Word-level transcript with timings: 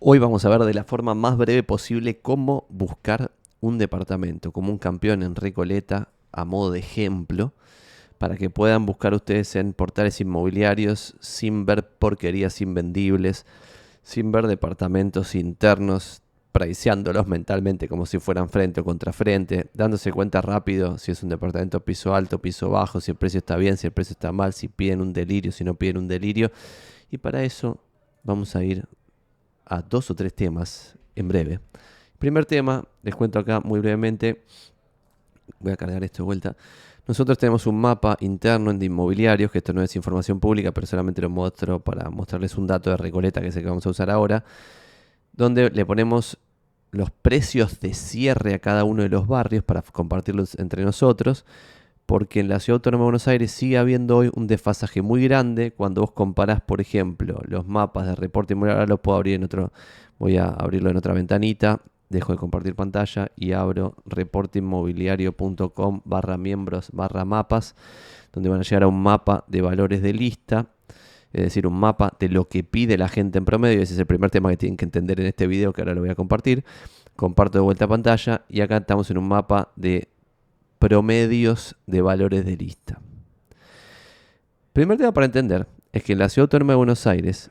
Hoy 0.00 0.20
vamos 0.20 0.44
a 0.44 0.48
ver 0.48 0.60
de 0.60 0.74
la 0.74 0.84
forma 0.84 1.16
más 1.16 1.36
breve 1.36 1.64
posible 1.64 2.20
cómo 2.20 2.66
buscar 2.68 3.32
un 3.60 3.78
departamento, 3.78 4.52
como 4.52 4.70
un 4.70 4.78
campeón 4.78 5.24
en 5.24 5.34
Recoleta, 5.34 6.10
a 6.30 6.44
modo 6.44 6.70
de 6.70 6.78
ejemplo, 6.78 7.52
para 8.16 8.36
que 8.36 8.48
puedan 8.48 8.86
buscar 8.86 9.12
ustedes 9.12 9.56
en 9.56 9.72
portales 9.72 10.20
inmobiliarios 10.20 11.16
sin 11.18 11.66
ver 11.66 11.84
porquerías 11.98 12.60
invendibles, 12.60 13.44
sin 14.04 14.30
ver 14.30 14.46
departamentos 14.46 15.34
internos, 15.34 16.22
priceándolos 16.52 17.26
mentalmente 17.26 17.88
como 17.88 18.06
si 18.06 18.20
fueran 18.20 18.48
frente 18.48 18.82
o 18.82 18.84
contra 18.84 19.12
frente, 19.12 19.68
dándose 19.74 20.12
cuenta 20.12 20.40
rápido 20.40 20.96
si 20.98 21.10
es 21.10 21.24
un 21.24 21.28
departamento 21.28 21.80
piso 21.80 22.14
alto, 22.14 22.38
piso 22.40 22.70
bajo, 22.70 23.00
si 23.00 23.10
el 23.10 23.16
precio 23.16 23.38
está 23.38 23.56
bien, 23.56 23.76
si 23.76 23.88
el 23.88 23.92
precio 23.92 24.12
está 24.12 24.30
mal, 24.30 24.52
si 24.52 24.68
piden 24.68 25.00
un 25.00 25.12
delirio, 25.12 25.50
si 25.50 25.64
no 25.64 25.74
piden 25.74 25.96
un 25.96 26.06
delirio. 26.06 26.52
Y 27.10 27.18
para 27.18 27.42
eso 27.42 27.80
vamos 28.22 28.54
a 28.54 28.62
ir 28.62 28.86
a 29.68 29.82
dos 29.82 30.10
o 30.10 30.14
tres 30.14 30.34
temas 30.34 30.96
en 31.14 31.28
breve. 31.28 31.60
Primer 32.18 32.46
tema, 32.46 32.84
les 33.02 33.14
cuento 33.14 33.38
acá 33.38 33.60
muy 33.60 33.80
brevemente, 33.80 34.42
voy 35.60 35.72
a 35.72 35.76
cargar 35.76 36.02
esto 36.02 36.22
de 36.22 36.24
vuelta. 36.24 36.56
Nosotros 37.06 37.38
tenemos 37.38 37.66
un 37.66 37.80
mapa 37.80 38.16
interno 38.20 38.72
de 38.74 38.84
inmobiliarios, 38.84 39.50
que 39.50 39.58
esto 39.58 39.72
no 39.72 39.82
es 39.82 39.96
información 39.96 40.40
pública, 40.40 40.72
pero 40.72 40.86
solamente 40.86 41.22
lo 41.22 41.30
muestro 41.30 41.80
para 41.80 42.10
mostrarles 42.10 42.56
un 42.58 42.66
dato 42.66 42.90
de 42.90 42.98
Recoleta, 42.98 43.40
que 43.40 43.48
es 43.48 43.56
el 43.56 43.62
que 43.62 43.68
vamos 43.68 43.86
a 43.86 43.90
usar 43.90 44.10
ahora, 44.10 44.44
donde 45.32 45.70
le 45.70 45.86
ponemos 45.86 46.38
los 46.90 47.10
precios 47.10 47.80
de 47.80 47.94
cierre 47.94 48.54
a 48.54 48.58
cada 48.58 48.84
uno 48.84 49.02
de 49.02 49.08
los 49.08 49.26
barrios 49.26 49.64
para 49.64 49.82
compartirlos 49.82 50.58
entre 50.58 50.84
nosotros, 50.84 51.46
porque 52.08 52.40
en 52.40 52.48
la 52.48 52.58
Ciudad 52.58 52.76
Autónoma 52.76 53.02
de 53.02 53.04
Buenos 53.04 53.28
Aires 53.28 53.50
sigue 53.50 53.76
habiendo 53.76 54.16
hoy 54.16 54.30
un 54.34 54.46
desfasaje 54.46 55.02
muy 55.02 55.22
grande 55.22 55.72
cuando 55.72 56.00
vos 56.00 56.12
comparás, 56.12 56.62
por 56.62 56.80
ejemplo, 56.80 57.42
los 57.46 57.66
mapas 57.66 58.06
de 58.06 58.14
reporte 58.14 58.54
inmobiliario, 58.54 58.80
ahora 58.80 58.88
los 58.88 59.00
puedo 59.00 59.18
abrir 59.18 59.34
en 59.34 59.44
otro, 59.44 59.74
voy 60.18 60.38
a 60.38 60.46
abrirlo 60.46 60.88
en 60.88 60.96
otra 60.96 61.12
ventanita, 61.12 61.82
dejo 62.08 62.32
de 62.32 62.38
compartir 62.38 62.74
pantalla 62.74 63.30
y 63.36 63.52
abro 63.52 63.94
reporteinmobiliario.com 64.06 66.00
barra 66.06 66.38
miembros 66.38 66.88
barra 66.94 67.26
mapas, 67.26 67.76
donde 68.32 68.48
van 68.48 68.60
a 68.60 68.62
llegar 68.62 68.84
a 68.84 68.88
un 68.88 69.02
mapa 69.02 69.44
de 69.46 69.60
valores 69.60 70.00
de 70.00 70.14
lista, 70.14 70.68
es 71.34 71.42
decir, 71.42 71.66
un 71.66 71.78
mapa 71.78 72.14
de 72.18 72.30
lo 72.30 72.48
que 72.48 72.64
pide 72.64 72.96
la 72.96 73.08
gente 73.08 73.36
en 73.36 73.44
promedio, 73.44 73.82
ese 73.82 73.92
es 73.92 74.00
el 74.00 74.06
primer 74.06 74.30
tema 74.30 74.48
que 74.48 74.56
tienen 74.56 74.78
que 74.78 74.86
entender 74.86 75.20
en 75.20 75.26
este 75.26 75.46
video 75.46 75.74
que 75.74 75.82
ahora 75.82 75.92
lo 75.92 76.00
voy 76.00 76.08
a 76.08 76.14
compartir. 76.14 76.64
Comparto 77.16 77.58
de 77.58 77.64
vuelta 77.64 77.86
pantalla 77.86 78.46
y 78.48 78.62
acá 78.62 78.78
estamos 78.78 79.10
en 79.10 79.18
un 79.18 79.28
mapa 79.28 79.72
de 79.76 80.08
promedios 80.78 81.76
de 81.86 82.02
valores 82.02 82.44
de 82.44 82.56
lista. 82.56 83.00
Primer 84.72 84.98
tema 84.98 85.12
para 85.12 85.26
entender 85.26 85.66
es 85.92 86.04
que 86.04 86.12
en 86.12 86.20
la 86.20 86.28
Ciudad 86.28 86.44
Autónoma 86.44 86.74
de 86.74 86.76
Buenos 86.76 87.06
Aires, 87.06 87.50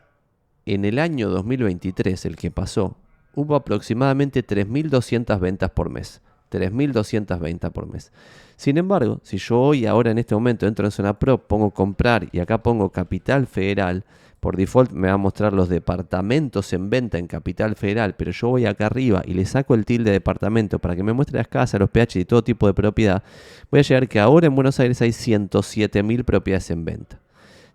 en 0.66 0.86
el 0.86 1.00
año 1.00 1.30
2023, 1.30 2.26
el 2.26 2.36
que 2.36 2.52
pasó, 2.52 2.98
hubo 3.36 3.56
aproximadamente 3.56 4.46
3.200 4.46 5.40
ventas 5.40 5.72
por 5.72 5.90
mes. 5.90 6.22
3.200 6.52 7.40
ventas 7.40 7.72
por 7.72 7.88
mes. 7.88 8.12
Sin 8.56 8.78
embargo, 8.78 9.20
si 9.24 9.38
yo 9.38 9.60
hoy, 9.60 9.86
ahora 9.86 10.12
en 10.12 10.18
este 10.18 10.34
momento, 10.34 10.66
entro 10.66 10.86
en 10.86 10.92
Zona 10.92 11.20
Pro, 11.20 11.48
pongo 11.48 11.72
comprar 11.72 12.28
y 12.32 12.40
acá 12.40 12.64
pongo 12.64 12.90
Capital 12.90 13.48
Federal, 13.48 14.06
por 14.40 14.56
default 14.56 14.92
me 14.92 15.08
va 15.08 15.16
a 15.16 15.18
mostrar 15.18 15.54
los 15.54 15.68
departamentos 15.70 16.72
en 16.74 16.90
venta 16.90 17.18
en 17.18 17.28
Capital 17.28 17.76
Federal, 17.76 18.16
pero 18.16 18.32
yo 18.32 18.50
voy 18.50 18.66
acá 18.66 18.86
arriba 18.86 19.24
y 19.26 19.34
le 19.34 19.46
saco 19.46 19.74
el 19.74 19.86
tilde 19.86 20.12
de 20.12 20.14
departamento 20.14 20.80
para 20.80 20.96
que 20.96 21.04
me 21.04 21.14
muestre 21.14 21.38
las 21.38 21.48
casas, 21.48 21.80
los 21.80 21.90
PH 21.90 22.20
y 22.20 22.26
todo 22.26 22.44
tipo 22.44 22.68
de 22.68 22.74
propiedad, 22.74 23.24
voy 23.72 23.80
a 23.80 23.84
llegar 23.84 24.08
que 24.08 24.20
ahora 24.20 24.48
en 24.48 24.56
Buenos 24.56 24.80
Aires 24.80 25.02
hay 25.02 25.10
107.000 25.10 26.24
propiedades 26.24 26.70
en 26.70 26.86
venta. 26.86 27.20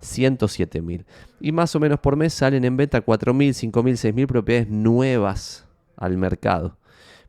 107.000. 0.02 1.04
Y 1.41 1.52
más 1.52 1.74
o 1.77 1.80
menos 1.80 2.00
por 2.00 2.16
mes 2.16 2.34
salen 2.34 2.64
en 2.64 2.76
venta 2.76 3.04
4.000, 3.04 3.70
5.000, 3.70 4.12
6.000 4.12 4.26
propiedades 4.26 4.69
nuevas 4.69 5.66
al 5.97 6.16
mercado. 6.16 6.76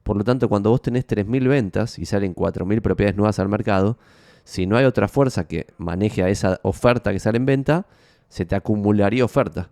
Por 0.03 0.17
lo 0.17 0.23
tanto, 0.23 0.49
cuando 0.49 0.69
vos 0.69 0.81
tenés 0.81 1.07
3.000 1.07 1.47
ventas 1.47 1.99
y 1.99 2.05
salen 2.05 2.35
4.000 2.35 2.81
propiedades 2.81 3.15
nuevas 3.15 3.39
al 3.39 3.47
mercado, 3.47 3.97
si 4.43 4.65
no 4.65 4.75
hay 4.75 4.85
otra 4.85 5.07
fuerza 5.07 5.47
que 5.47 5.67
maneje 5.77 6.23
a 6.23 6.29
esa 6.29 6.59
oferta 6.63 7.11
que 7.13 7.19
sale 7.19 7.37
en 7.37 7.45
venta, 7.45 7.85
se 8.33 8.45
te 8.45 8.55
acumularía 8.55 9.23
oferta. 9.23 9.69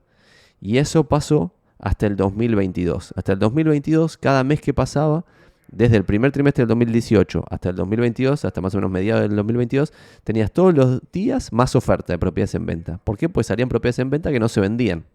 Y 0.62 0.78
eso 0.78 1.06
pasó 1.06 1.52
hasta 1.80 2.06
el 2.06 2.16
2022. 2.16 3.14
Hasta 3.18 3.34
el 3.34 3.40
2022, 3.40 4.18
cada 4.18 4.44
mes 4.44 4.62
que 4.62 4.72
pasaba, 4.72 5.26
desde 5.68 5.98
el 5.98 6.04
primer 6.04 6.32
trimestre 6.32 6.62
del 6.64 6.68
2018 6.68 7.46
hasta 7.50 7.70
el 7.70 7.76
2022, 7.76 8.46
hasta 8.46 8.62
más 8.62 8.76
o 8.76 8.78
menos 8.78 8.92
mediados 8.92 9.24
del 9.24 9.36
2022, 9.36 9.94
tenías 10.24 10.52
todos 10.52 10.76
los 10.76 11.02
días 11.12 11.52
más 11.52 11.76
oferta 11.76 12.14
de 12.14 12.20
propiedades 12.20 12.54
en 12.54 12.68
venta. 12.68 13.00
¿Por 13.04 13.18
qué? 13.18 13.30
Pues 13.30 13.48
salían 13.48 13.68
propiedades 13.68 13.98
en 14.00 14.12
venta 14.12 14.32
que 14.32 14.40
no 14.40 14.48
se 14.48 14.62
vendían. 14.62 15.06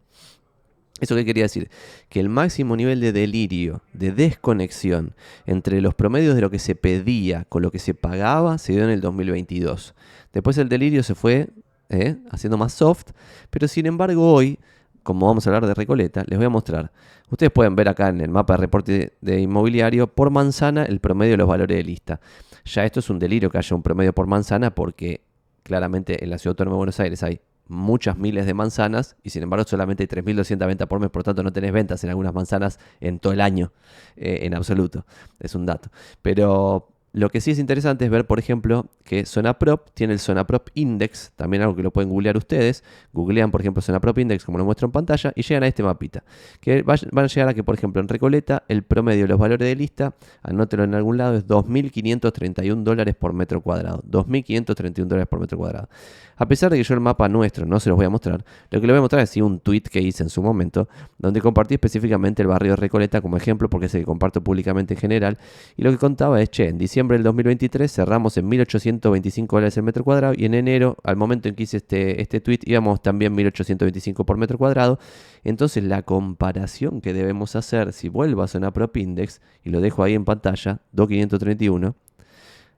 ¿Eso 0.99 1.15
qué 1.15 1.25
quería 1.25 1.45
decir? 1.45 1.71
Que 2.09 2.19
el 2.19 2.29
máximo 2.29 2.75
nivel 2.75 3.01
de 3.01 3.13
delirio, 3.13 3.83
de 3.93 4.11
desconexión 4.11 5.15
entre 5.45 5.81
los 5.81 5.95
promedios 5.95 6.35
de 6.35 6.41
lo 6.41 6.51
que 6.51 6.59
se 6.59 6.75
pedía 6.75 7.45
con 7.49 7.63
lo 7.63 7.71
que 7.71 7.79
se 7.79 7.95
pagaba 7.95 8.59
se 8.59 8.73
dio 8.73 8.83
en 8.83 8.91
el 8.91 9.03
2022. 9.03 9.95
Después 10.33 10.59
el 10.59 10.69
delirio 10.69 11.05
se 11.05 11.15
fue 11.15 11.51
¿eh? 11.89 12.17
haciendo 12.31 12.57
más 12.57 12.73
soft, 12.73 13.11
pero 13.51 13.69
sin 13.69 13.87
embargo 13.87 14.33
hoy, 14.33 14.59
como 15.03 15.27
vamos 15.27 15.47
a 15.47 15.51
hablar 15.51 15.67
de 15.67 15.75
Recoleta, 15.75 16.25
les 16.27 16.39
voy 16.39 16.47
a 16.47 16.51
mostrar. 16.51 16.91
Ustedes 17.31 17.53
pueden 17.53 17.77
ver 17.77 17.89
acá 17.89 18.09
en 18.09 18.21
el 18.21 18.31
mapa 18.31 18.55
de 18.55 18.59
reporte 18.59 19.13
de 19.21 19.41
inmobiliario 19.41 20.07
por 20.07 20.31
manzana 20.31 20.85
el 20.85 21.01
promedio 21.01 21.33
de 21.33 21.39
los 21.39 21.49
valores 21.49 21.77
de 21.77 21.83
lista. 21.83 22.21
Ya 22.65 22.85
esto 22.85 23.01
es 23.01 23.11
un 23.11 23.19
delirio 23.19 23.51
que 23.51 23.59
haya 23.59 23.77
un 23.77 23.83
promedio 23.83 24.13
por 24.13 24.27
manzana 24.27 24.75
porque 24.75 25.21
claramente 25.63 26.23
en 26.23 26.31
la 26.31 26.39
Ciudad 26.39 26.53
Autónoma 26.53 26.75
de 26.75 26.79
Buenos 26.79 27.01
Aires 27.01 27.23
hay 27.23 27.41
muchas 27.69 28.17
miles 28.17 28.47
de 28.47 28.55
manzanas 28.55 29.17
y 29.23 29.31
sin 29.31 29.43
embargo 29.43 29.65
solamente 29.67 30.05
hay 30.05 30.07
3.200 30.07 30.67
ventas 30.67 30.87
por 30.87 31.01
mes, 31.01 31.11
por 31.11 31.23
tanto 31.23 31.43
no 31.43 31.53
tenés 31.53 31.73
ventas 31.73 32.03
en 32.05 32.11
algunas 32.11 32.33
manzanas 32.33 32.79
en 33.01 33.19
todo 33.19 33.33
el 33.33 33.41
año, 33.41 33.73
eh, 34.17 34.41
en 34.43 34.55
absoluto. 34.55 35.05
Es 35.41 35.55
un 35.55 35.67
dato. 35.67 35.91
Pero 36.23 36.89
lo 37.17 37.31
que 37.31 37.41
sí 37.41 37.51
es 37.51 37.59
interesante 37.59 38.05
es 38.05 38.11
ver, 38.11 38.27
por 38.27 38.39
ejemplo, 38.39 38.91
que 39.03 39.25
Prop 39.59 39.89
tiene 39.95 40.13
el 40.13 40.45
Prop 40.45 40.69
Index, 40.75 41.33
también 41.35 41.63
algo 41.63 41.75
que 41.75 41.83
lo 41.83 41.91
pueden 41.91 42.11
googlear 42.11 42.37
ustedes. 42.37 42.85
Googlean, 43.15 43.51
por 43.51 43.63
ejemplo, 43.63 43.83
Prop 44.03 44.19
Index, 44.19 44.45
como 44.45 44.59
lo 44.59 44.67
muestro 44.67 44.85
en 44.85 44.93
pantalla, 44.93 45.33
y 45.35 45.41
llegan 45.41 45.63
a 45.63 45.67
este 45.67 45.83
mapita. 45.83 46.25
Que 46.61 46.83
van 46.83 46.99
a 47.01 47.27
llegar 47.27 47.49
a 47.49 47.55
que, 47.55 47.65
por 47.65 47.75
ejemplo, 47.75 48.03
en 48.03 48.09
Recoleta, 48.09 48.65
el 48.69 48.83
promedio 48.83 49.23
de 49.23 49.29
los 49.29 49.39
valores 49.39 49.67
de 49.67 49.75
lista, 49.75 50.15
anótelo 50.43 50.85
en 50.85 50.95
algún 50.95 51.17
lado, 51.17 51.37
es 51.37 51.47
2.531 51.47 52.83
dólares 52.83 53.15
por 53.15 53.33
metro 53.33 53.63
cuadrado. 53.63 54.03
2.531 54.03 55.07
dólares 55.07 55.27
por 55.27 55.41
metro 55.41 55.57
cuadrado. 55.57 55.89
A 56.37 56.47
pesar 56.47 56.71
de 56.71 56.77
que 56.77 56.85
yo 56.85 56.93
el 56.93 57.01
mapa 57.01 57.31
nuestro 57.31 57.65
no 57.65 57.81
se 57.81 57.89
los 57.89 57.97
voy 57.97 58.05
a 58.05 58.11
mostrar, 58.11 58.45
lo 58.71 58.79
que 58.79 58.87
les 58.87 58.93
voy 58.93 58.99
a 58.99 59.01
mostrar 59.01 59.23
es 59.23 59.35
un 59.39 59.59
tweet 59.61 59.85
que 59.91 60.03
hice 60.03 60.23
en 60.23 60.29
su 60.29 60.43
momento, 60.43 60.87
donde 61.17 61.41
compartí 61.41 61.73
específicamente 61.73 62.43
el 62.43 62.49
barrio 62.49 62.73
de 62.73 62.77
Recoleta 62.77 63.23
como 63.23 63.39
ejemplo, 63.39 63.71
porque 63.71 63.87
es 63.87 63.95
el 63.95 64.03
que 64.03 64.05
comparto 64.05 64.45
públicamente 64.45 64.93
en 64.93 65.01
general. 65.01 65.39
Y 65.79 65.83
lo 65.83 65.91
que 65.91 65.97
contaba 65.97 66.43
es, 66.43 66.51
che, 66.51 66.69
en 66.69 66.77
diciembre 66.77 67.06
del 67.15 67.23
2023 67.23 67.91
cerramos 67.91 68.37
en 68.37 68.49
1825 68.49 69.57
dólares 69.57 69.77
el 69.77 69.83
metro 69.83 70.05
cuadrado 70.05 70.35
y 70.37 70.45
en 70.45 70.55
enero, 70.55 70.97
al 71.05 71.17
momento 71.17 71.49
en 71.49 71.55
que 71.55 71.63
hice 71.63 71.79
este, 71.79 72.21
este 72.21 72.41
tweet, 72.41 72.61
íbamos 72.65 73.03
también 73.03 73.35
1825 73.35 74.27
por 74.27 74.37
metro 74.37 74.59
cuadrado. 74.59 74.99
Entonces 75.45 75.85
la 75.85 76.03
comparación 76.03 77.01
que 77.01 77.13
debemos 77.13 77.57
hacer, 77.57 77.93
si 77.93 78.09
vuelvo 78.09 78.43
a 78.43 78.49
Zona 78.49 78.73
Prop 78.73 78.97
Index 78.97 79.41
y 79.65 79.71
lo 79.71 79.81
dejo 79.81 80.03
ahí 80.03 80.15
en 80.15 80.25
pantalla, 80.25 80.81
2531, 80.93 81.95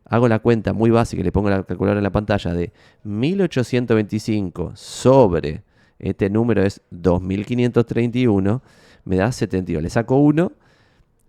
hago 0.05 0.29
la 0.29 0.39
cuenta 0.41 0.73
muy 0.73 0.91
básica 0.91 1.21
y 1.21 1.25
le 1.25 1.33
pongo 1.33 1.51
la 1.51 1.63
calculadora 1.63 2.01
en 2.01 2.05
la 2.05 2.13
pantalla 2.13 2.53
de 2.55 2.73
1825 3.05 4.73
sobre 4.75 5.63
este 5.99 6.31
número 6.31 6.63
es 6.63 6.81
2531, 6.91 8.63
me 9.05 9.17
da 9.17 9.33
72. 9.33 9.83
Le 9.83 9.91
saco 9.91 10.17
1, 10.17 10.53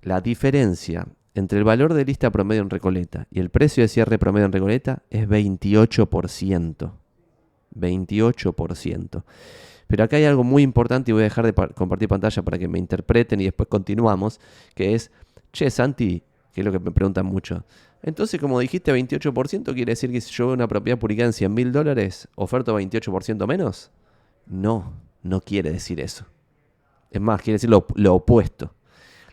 la 0.04 0.22
diferencia 0.22 1.08
entre 1.36 1.60
el 1.60 1.64
valor 1.64 1.94
de 1.94 2.06
lista 2.06 2.32
promedio 2.32 2.62
en 2.62 2.70
Recoleta 2.70 3.28
y 3.32 3.40
el 3.40 3.50
precio 3.50 3.84
de 3.84 3.88
cierre 3.88 4.18
promedio 4.18 4.46
en 4.46 4.52
Recoleta 4.52 5.04
es 5.10 5.28
28%. 5.28 6.92
28%. 7.76 9.24
Pero 9.88 10.04
acá 10.04 10.18
hay 10.18 10.26
algo 10.26 10.44
muy 10.44 10.64
importante 10.64 11.12
y 11.12 11.14
voy 11.14 11.22
a 11.22 11.26
dejar 11.26 11.46
de 11.46 11.54
compartir 11.74 12.08
pantalla 12.08 12.42
para 12.44 12.58
que 12.58 12.68
me 12.68 12.78
interpreten 12.78 13.42
y 13.42 13.46
después 13.46 13.68
continuamos, 13.70 14.40
que 14.76 14.94
es, 14.94 15.12
che, 15.52 15.70
Santi, 15.70 16.22
que 16.54 16.62
es 16.62 16.66
lo 16.66 16.72
que 16.72 16.80
me 16.80 16.92
preguntan 16.92 17.26
mucho. 17.26 17.66
Entonces, 18.02 18.40
como 18.40 18.60
dijiste, 18.60 18.94
28% 18.94 19.74
quiere 19.74 19.92
decir 19.92 20.12
que 20.12 20.22
si 20.22 20.32
yo 20.32 20.48
veo 20.48 20.54
una 20.54 20.68
propiedad 20.68 21.00
publicada 21.00 21.28
en 21.28 21.34
100 21.34 21.54
mil 21.54 21.72
dólares, 21.72 22.28
oferto 22.36 22.80
28% 22.80 23.48
menos. 23.48 23.92
No, 24.46 24.94
no 25.24 25.42
quiere 25.42 25.72
decir 25.72 26.00
eso. 26.00 26.26
Es 27.12 27.20
más, 27.20 27.42
quiere 27.42 27.56
decir 27.56 27.70
lo, 27.70 27.86
lo 27.96 28.16
opuesto. 28.16 28.76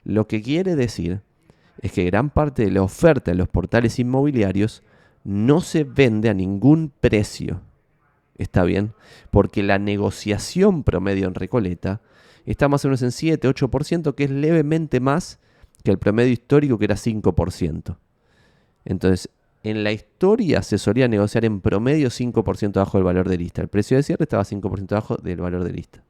Lo 0.04 0.26
que 0.26 0.40
quiere 0.40 0.75
decir 0.75 1.20
es 1.82 1.93
que 1.93 2.05
gran 2.05 2.31
parte 2.31 2.64
de 2.64 2.70
la 2.70 2.82
oferta 2.82 3.31
en 3.31 3.38
los 3.38 3.49
portales 3.49 3.99
inmobiliarios 3.99 4.82
no 5.25 5.61
se 5.61 5.84
vende 5.84 6.28
a 6.28 6.34
ningún 6.34 6.93
precio. 7.00 7.61
¿Está 8.38 8.64
bien? 8.64 8.93
Porque 9.31 9.62
la 9.62 9.78
negociación 9.78 10.84
promedio 10.84 11.26
en 11.26 11.34
Recoleta 11.34 12.00
está 12.44 12.69
más 12.69 12.84
o 12.84 12.88
menos 12.88 13.02
en 13.02 13.12
7, 13.12 13.49
8%, 13.49 14.14
que 14.14 14.25
es 14.25 14.31
levemente 14.31 15.00
más 15.00 15.40
que 15.82 15.90
el 15.90 15.99
promedio 15.99 16.32
histórico 16.32 16.78
que 16.78 16.84
era 16.84 16.96
5%. 16.96 17.96
Entonces, 18.84 19.31
en 19.62 19.82
la 19.82 19.90
historia 19.93 20.62
se 20.62 20.78
solía 20.78 21.08
negociar 21.08 21.44
en 21.44 21.61
promedio 21.61 22.08
5% 22.08 22.73
bajo 22.75 22.99
del 22.99 23.05
valor 23.05 23.28
de 23.28 23.38
lista. 23.38 23.62
El 23.62 23.69
precio 23.69 23.96
de 23.96 24.02
cierre 24.05 24.25
estaba 24.25 24.44
5% 24.44 24.88
bajo 24.90 25.17
del 25.17 25.40
valor 25.40 25.64
de 25.64 25.73
lista. 25.73 26.05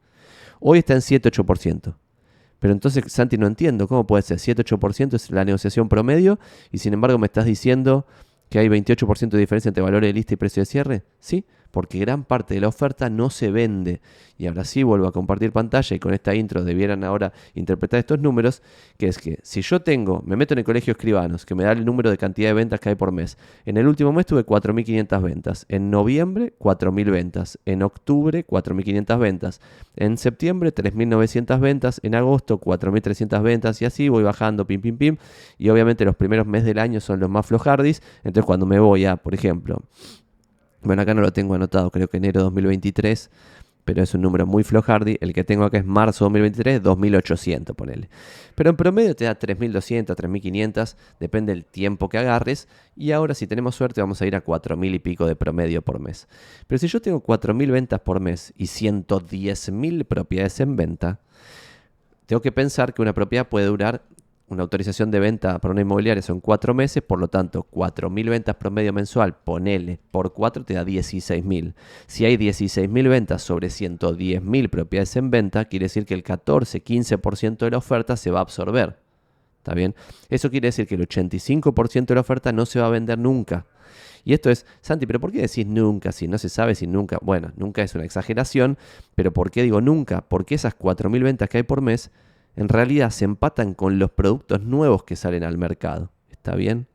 Hoy 0.60 0.78
está 0.80 0.94
en 0.94 1.00
7-8%. 1.00 1.94
Pero 2.58 2.72
entonces, 2.72 3.04
Santi, 3.08 3.36
no 3.36 3.46
entiendo, 3.46 3.86
¿cómo 3.86 4.06
puede 4.06 4.22
ser? 4.22 4.38
7-8% 4.38 5.14
es 5.14 5.30
la 5.30 5.44
negociación 5.44 5.88
promedio 5.88 6.38
y 6.72 6.78
sin 6.78 6.94
embargo 6.94 7.18
me 7.18 7.26
estás 7.26 7.44
diciendo 7.44 8.06
que 8.48 8.58
hay 8.58 8.68
28% 8.68 9.30
de 9.30 9.38
diferencia 9.38 9.68
entre 9.68 9.82
valor 9.82 10.02
de 10.02 10.12
lista 10.12 10.34
y 10.34 10.36
precio 10.36 10.62
de 10.62 10.66
cierre. 10.66 11.02
Sí, 11.20 11.44
porque 11.76 11.98
gran 11.98 12.24
parte 12.24 12.54
de 12.54 12.62
la 12.62 12.68
oferta 12.68 13.10
no 13.10 13.28
se 13.28 13.50
vende. 13.50 14.00
Y 14.38 14.46
ahora 14.46 14.64
sí 14.64 14.82
vuelvo 14.82 15.08
a 15.08 15.12
compartir 15.12 15.52
pantalla 15.52 15.94
y 15.94 15.98
con 15.98 16.14
esta 16.14 16.34
intro 16.34 16.64
debieran 16.64 17.04
ahora 17.04 17.34
interpretar 17.54 18.00
estos 18.00 18.18
números, 18.18 18.62
que 18.96 19.08
es 19.08 19.18
que 19.18 19.40
si 19.42 19.60
yo 19.60 19.82
tengo, 19.82 20.22
me 20.24 20.36
meto 20.36 20.54
en 20.54 20.60
el 20.60 20.64
colegio 20.64 20.92
escribanos, 20.92 21.44
que 21.44 21.54
me 21.54 21.64
da 21.64 21.72
el 21.72 21.84
número 21.84 22.08
de 22.10 22.16
cantidad 22.16 22.48
de 22.48 22.54
ventas 22.54 22.80
que 22.80 22.88
hay 22.88 22.94
por 22.94 23.12
mes. 23.12 23.36
En 23.66 23.76
el 23.76 23.86
último 23.86 24.10
mes 24.10 24.24
tuve 24.24 24.46
4.500 24.46 25.22
ventas, 25.22 25.66
en 25.68 25.90
noviembre 25.90 26.54
4.000 26.58 27.10
ventas, 27.10 27.58
en 27.66 27.82
octubre 27.82 28.46
4.500 28.46 29.18
ventas, 29.18 29.60
en 29.96 30.16
septiembre 30.16 30.74
3.900 30.74 31.60
ventas, 31.60 32.00
en 32.02 32.14
agosto 32.14 32.58
4.300 32.58 33.42
ventas 33.42 33.82
y 33.82 33.84
así 33.84 34.08
voy 34.08 34.22
bajando, 34.22 34.66
pim, 34.66 34.80
pim, 34.80 34.96
pim. 34.96 35.16
Y 35.58 35.68
obviamente 35.68 36.06
los 36.06 36.16
primeros 36.16 36.46
meses 36.46 36.64
del 36.64 36.78
año 36.78 37.00
son 37.00 37.20
los 37.20 37.28
más 37.28 37.44
flojardis, 37.44 38.02
entonces 38.24 38.46
cuando 38.46 38.64
me 38.64 38.78
voy 38.78 39.04
a, 39.04 39.16
por 39.16 39.34
ejemplo, 39.34 39.82
bueno, 40.82 41.02
acá 41.02 41.14
no 41.14 41.20
lo 41.20 41.32
tengo 41.32 41.54
anotado, 41.54 41.90
creo 41.90 42.08
que 42.08 42.18
enero 42.18 42.42
2023, 42.42 43.30
pero 43.86 44.02
es 44.02 44.12
un 44.14 44.22
número 44.22 44.46
muy 44.46 44.64
flojardi. 44.64 45.16
El 45.20 45.32
que 45.32 45.44
tengo 45.44 45.64
acá 45.64 45.78
es 45.78 45.84
marzo 45.84 46.24
2023, 46.24 46.82
2800, 46.82 47.76
ponele. 47.76 48.08
Pero 48.56 48.70
en 48.70 48.76
promedio 48.76 49.14
te 49.14 49.26
da 49.26 49.36
3200, 49.36 50.16
3500, 50.16 50.96
depende 51.20 51.54
del 51.54 51.64
tiempo 51.64 52.08
que 52.08 52.18
agarres. 52.18 52.66
Y 52.96 53.12
ahora, 53.12 53.32
si 53.34 53.46
tenemos 53.46 53.76
suerte, 53.76 54.00
vamos 54.00 54.20
a 54.20 54.26
ir 54.26 54.34
a 54.34 54.40
4000 54.40 54.92
y 54.92 54.98
pico 54.98 55.26
de 55.26 55.36
promedio 55.36 55.82
por 55.82 56.00
mes. 56.00 56.26
Pero 56.66 56.80
si 56.80 56.88
yo 56.88 57.00
tengo 57.00 57.20
4000 57.20 57.70
ventas 57.70 58.00
por 58.00 58.18
mes 58.18 58.52
y 58.56 58.64
110.000 58.64 60.04
propiedades 60.04 60.58
en 60.58 60.74
venta, 60.74 61.20
tengo 62.26 62.42
que 62.42 62.50
pensar 62.50 62.92
que 62.92 63.02
una 63.02 63.14
propiedad 63.14 63.48
puede 63.48 63.66
durar 63.66 64.02
una 64.48 64.62
autorización 64.62 65.10
de 65.10 65.18
venta 65.18 65.58
para 65.58 65.72
una 65.72 65.80
inmobiliaria 65.80 66.22
son 66.22 66.40
cuatro 66.40 66.72
meses, 66.72 67.02
por 67.02 67.18
lo 67.18 67.28
tanto, 67.28 67.66
4.000 67.72 68.30
ventas 68.30 68.56
promedio 68.56 68.92
mensual, 68.92 69.34
ponele 69.34 69.98
por 70.10 70.32
4 70.32 70.64
te 70.64 70.74
da 70.74 70.84
16.000. 70.84 71.74
Si 72.06 72.24
hay 72.24 72.36
16.000 72.36 73.08
ventas 73.08 73.42
sobre 73.42 73.68
110.000 73.68 74.70
propiedades 74.70 75.16
en 75.16 75.30
venta, 75.30 75.64
quiere 75.64 75.86
decir 75.86 76.06
que 76.06 76.14
el 76.14 76.22
14-15% 76.22 77.58
de 77.58 77.70
la 77.70 77.78
oferta 77.78 78.16
se 78.16 78.30
va 78.30 78.38
a 78.38 78.42
absorber. 78.42 78.98
¿Está 79.58 79.74
bien? 79.74 79.96
Eso 80.28 80.48
quiere 80.48 80.68
decir 80.68 80.86
que 80.86 80.94
el 80.94 81.08
85% 81.08 82.06
de 82.06 82.14
la 82.14 82.20
oferta 82.20 82.52
no 82.52 82.66
se 82.66 82.78
va 82.78 82.86
a 82.86 82.90
vender 82.90 83.18
nunca. 83.18 83.66
Y 84.22 84.32
esto 84.32 84.48
es, 84.50 84.64
Santi, 84.80 85.06
pero 85.06 85.18
¿por 85.18 85.32
qué 85.32 85.40
decís 85.40 85.66
nunca? 85.66 86.12
Si 86.12 86.28
no 86.28 86.38
se 86.38 86.48
sabe 86.48 86.76
si 86.76 86.86
nunca. 86.86 87.18
Bueno, 87.20 87.52
nunca 87.56 87.82
es 87.82 87.94
una 87.96 88.04
exageración, 88.04 88.78
pero 89.16 89.32
¿por 89.32 89.50
qué 89.50 89.64
digo 89.64 89.80
nunca? 89.80 90.20
Porque 90.28 90.54
esas 90.54 90.78
4.000 90.78 91.22
ventas 91.22 91.48
que 91.48 91.58
hay 91.58 91.62
por 91.64 91.80
mes 91.80 92.12
en 92.56 92.68
realidad 92.68 93.10
se 93.10 93.24
empatan 93.24 93.74
con 93.74 93.98
los 93.98 94.10
productos 94.10 94.62
nuevos 94.62 95.04
que 95.04 95.14
salen 95.14 95.44
al 95.44 95.58
mercado. 95.58 96.10
¿Está 96.30 96.54
bien? 96.54 96.88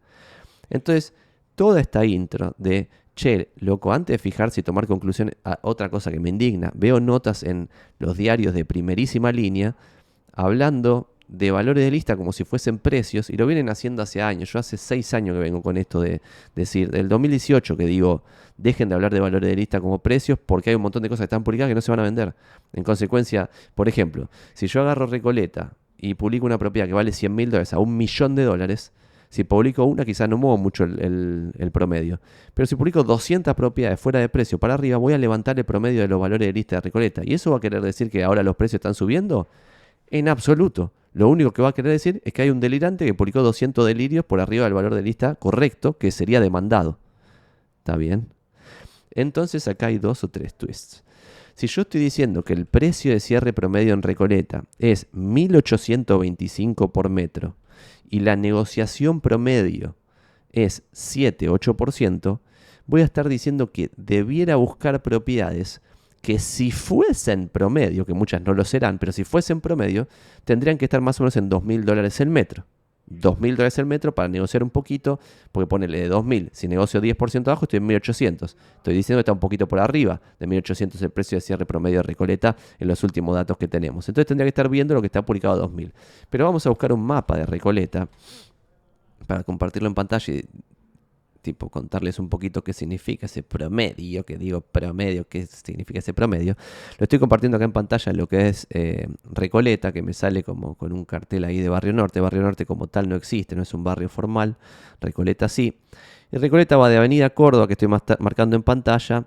Entonces, 0.70 1.14
toda 1.56 1.80
esta 1.80 2.06
intro 2.06 2.56
de, 2.58 2.90
che, 3.16 3.52
loco, 3.58 3.94
antes 3.94 4.16
de 4.16 4.18
fijarse 4.18 4.62
y 4.62 4.64
tomar 4.64 4.88
conclusiones, 4.88 5.36
ah, 5.46 5.60
otra 5.62 5.90
cosa 5.90 6.12
que 6.12 6.20
me 6.20 6.30
indigna, 6.30 6.72
veo 6.74 7.00
notas 7.00 7.44
en 7.44 7.70
los 8.00 8.18
diarios 8.18 8.54
de 8.54 8.66
primerísima 8.66 9.32
línea 9.32 9.76
hablando 10.34 11.11
de 11.32 11.50
valores 11.50 11.84
de 11.84 11.90
lista 11.90 12.18
como 12.18 12.34
si 12.34 12.44
fuesen 12.44 12.78
precios 12.78 13.30
y 13.30 13.38
lo 13.38 13.48
vienen 13.48 13.70
haciendo 13.70 14.02
hace 14.02 14.22
años. 14.22 14.52
Yo 14.52 14.60
hace 14.60 14.76
seis 14.76 15.14
años 15.14 15.34
que 15.34 15.40
vengo 15.40 15.62
con 15.62 15.78
esto 15.78 16.02
de 16.02 16.22
decir, 16.56 16.92
del 16.92 17.08
2018 17.08 17.78
que 17.78 17.86
digo, 17.86 18.24
dejen 18.58 18.90
de 18.90 18.96
hablar 18.96 19.14
de 19.14 19.22
valores 19.22 19.50
de 19.50 19.56
lista 19.56 19.80
como 19.80 20.00
precios 20.00 20.38
porque 20.46 20.70
hay 20.70 20.76
un 20.76 20.82
montón 20.82 21.02
de 21.04 21.10
cosas 21.10 21.22
que 21.22 21.26
están 21.26 21.44
publicadas 21.44 21.70
que 21.70 21.76
no 21.76 21.82
se 21.82 21.92
van 21.92 22.02
a 22.02 22.04
vender. 22.04 22.36
En 22.74 22.84
consecuencia, 22.84 23.50
por 23.76 23.88
ejemplo, 23.88 24.30
si 24.54 24.68
yo 24.68 24.82
agarro 24.82 25.08
Recoleta 25.08 25.74
y 25.98 26.16
publico 26.16 26.46
una 26.46 26.58
propiedad 26.58 26.86
que 26.86 26.94
vale 26.94 27.14
100 27.14 27.34
mil 27.34 27.50
dólares 27.50 27.74
a 27.74 27.80
un 27.80 27.96
millón 27.96 28.36
de 28.36 28.44
dólares, 28.44 28.92
si 29.30 29.46
publico 29.46 29.86
una 29.86 30.04
quizás 30.04 30.28
no 30.28 30.38
muevo 30.38 30.58
mucho 30.58 30.84
el, 30.84 31.54
el, 31.58 31.72
promedio. 31.72 32.20
Pero 32.54 32.66
si 32.66 32.76
publico 32.76 33.04
200 33.04 33.54
propiedades 33.56 33.98
fuera 33.98 34.20
de 34.20 34.28
precio 34.28 34.58
para 34.58 34.74
arriba, 34.74 34.98
voy 34.98 35.14
a 35.14 35.18
levantar 35.18 35.58
el 35.58 35.64
promedio 35.64 36.02
de 36.02 36.10
los 36.10 36.20
valores 36.20 36.46
de 36.46 36.52
lista 36.52 36.76
de 36.76 36.82
Recoleta. 36.82 37.22
¿Y 37.24 37.36
eso 37.36 37.52
va 37.52 37.58
a 37.58 37.60
querer 37.62 37.82
decir 37.82 38.10
que 38.10 38.26
ahora 38.26 38.44
los 38.44 38.58
precios 38.58 38.80
están 38.80 38.96
subiendo? 38.96 39.48
En 40.08 40.28
absoluto. 40.28 40.92
Lo 41.14 41.28
único 41.30 41.52
que 41.52 41.62
va 41.62 41.70
a 41.70 41.74
querer 41.74 41.92
decir 41.92 42.22
es 42.24 42.34
que 42.34 42.42
hay 42.42 42.50
un 42.50 42.60
delirante 42.60 43.06
que 43.06 43.14
publicó 43.14 43.42
200 43.42 43.86
delirios 43.86 44.24
por 44.24 44.40
arriba 44.40 44.64
del 44.66 44.74
valor 44.74 44.96
de 44.96 45.02
lista 45.02 45.36
correcto 45.36 45.98
que 45.98 46.12
sería 46.12 46.40
demandado. 46.40 47.00
¿Está 47.80 47.98
bien? 47.98 48.34
Entonces 49.12 49.68
acá 49.68 49.88
hay 49.88 49.98
dos 49.98 50.24
o 50.24 50.30
tres 50.30 50.54
twists. 50.54 51.04
Si 51.56 51.68
yo 51.68 51.82
estoy 51.82 52.02
diciendo 52.02 52.44
que 52.44 52.54
el 52.54 52.66
precio 52.66 53.12
de 53.12 53.20
cierre 53.20 53.52
promedio 53.52 53.94
en 53.94 54.02
Recoleta 54.02 54.64
es 54.80 55.08
1825 55.12 56.94
por 56.94 57.10
metro 57.10 57.56
y 58.10 58.22
la 58.22 58.36
negociación 58.36 59.20
promedio 59.20 59.96
es 60.52 60.84
7-8%, 60.94 62.40
voy 62.88 63.02
a 63.02 63.06
estar 63.06 63.28
diciendo 63.28 63.72
que 63.72 63.92
debiera 63.98 64.56
buscar 64.56 65.02
propiedades 65.02 65.82
que 66.22 66.40
si 66.40 66.72
fuesen 66.72 67.50
promedio, 67.50 68.06
que 68.06 68.14
muchas 68.14 68.42
no 68.42 68.54
lo 68.54 68.64
serán, 68.64 69.00
pero 69.00 69.12
si 69.12 69.24
fuesen 69.24 69.60
promedio, 69.60 70.08
tendrían 70.46 70.78
que 70.78 70.86
estar 70.86 71.02
más 71.02 71.20
o 71.20 71.24
menos 71.24 71.36
en 71.38 71.50
2.000 71.50 71.84
dólares 71.84 72.20
el 72.22 72.30
metro. 72.30 72.66
2.000 73.10 73.56
dólares 73.56 73.78
el 73.80 73.86
metro 73.86 74.14
para 74.14 74.28
negociar 74.28 74.64
un 74.64 74.70
poquito, 74.70 75.20
porque 75.52 75.68
ponele 75.68 76.02
de 76.02 76.12
2.000, 76.12 76.50
si 76.54 76.68
negocio 76.68 77.02
10% 77.02 77.48
abajo 77.48 77.66
estoy 77.66 77.78
en 77.78 77.88
1.800. 77.88 78.56
Estoy 78.78 78.94
diciendo 78.94 79.18
que 79.18 79.22
está 79.22 79.34
un 79.34 79.40
poquito 79.40 79.68
por 79.68 79.80
arriba 79.80 80.22
de 80.40 80.48
1.800 80.48 81.02
el 81.02 81.10
precio 81.10 81.38
de 81.38 81.42
cierre 81.42 81.66
promedio 81.66 81.98
de 81.98 82.04
Recoleta 82.04 82.56
en 82.80 82.88
los 82.88 83.04
últimos 83.04 83.36
datos 83.36 83.58
que 83.58 83.68
tenemos. 83.68 84.08
Entonces 84.08 84.28
tendría 84.28 84.46
que 84.46 84.50
estar 84.50 84.70
viendo 84.70 84.94
lo 84.94 85.02
que 85.02 85.08
está 85.08 85.26
publicado 85.26 85.62
a 85.62 85.68
2.000. 85.68 85.92
Pero 86.30 86.46
vamos 86.46 86.66
a 86.66 86.70
buscar 86.70 86.94
un 86.94 87.02
mapa 87.02 87.36
de 87.38 87.46
Recoleta 87.46 88.08
para 89.28 89.44
compartirlo 89.44 89.88
en 89.88 89.96
pantalla 89.96 90.34
y 90.34 90.44
tipo 91.42 91.70
contarles 91.70 92.20
un 92.20 92.30
poquito 92.30 92.64
qué 92.64 92.74
significa 92.74 93.26
ese 93.26 93.44
promedio, 93.44 94.26
que 94.26 94.38
digo 94.38 94.62
promedio, 94.62 95.28
qué 95.28 95.46
significa 95.46 96.00
ese 96.00 96.14
promedio. 96.14 96.56
Lo 96.98 97.04
estoy 97.04 97.20
compartiendo 97.20 97.58
acá 97.58 97.66
en 97.66 97.72
pantalla 97.72 98.14
lo 98.14 98.28
que 98.28 98.50
es 98.50 98.68
eh, 98.70 99.08
Recoleta, 99.24 99.92
que 99.92 100.02
me 100.02 100.14
sale 100.14 100.44
como 100.44 100.76
con 100.76 100.92
un 100.94 101.06
cartel 101.06 101.44
ahí 101.44 101.60
de 101.60 101.70
Barrio 101.70 101.94
Norte. 101.94 102.20
Barrio 102.22 102.42
Norte 102.42 102.66
como 102.66 102.88
tal 102.88 103.10
no 103.10 103.16
existe, 103.16 103.56
no 103.56 103.64
es 103.64 103.74
un 103.74 103.84
barrio 103.84 104.10
formal. 104.10 104.58
Recoleta 105.00 105.50
sí. 105.50 105.78
Y 106.32 106.38
Recoleta 106.38 106.78
va 106.78 106.90
de 106.90 106.98
Avenida 106.98 107.30
Córdoba, 107.32 107.68
que 107.68 107.74
estoy 107.74 107.88
marcando 107.88 108.56
en 108.56 108.64
pantalla, 108.64 109.26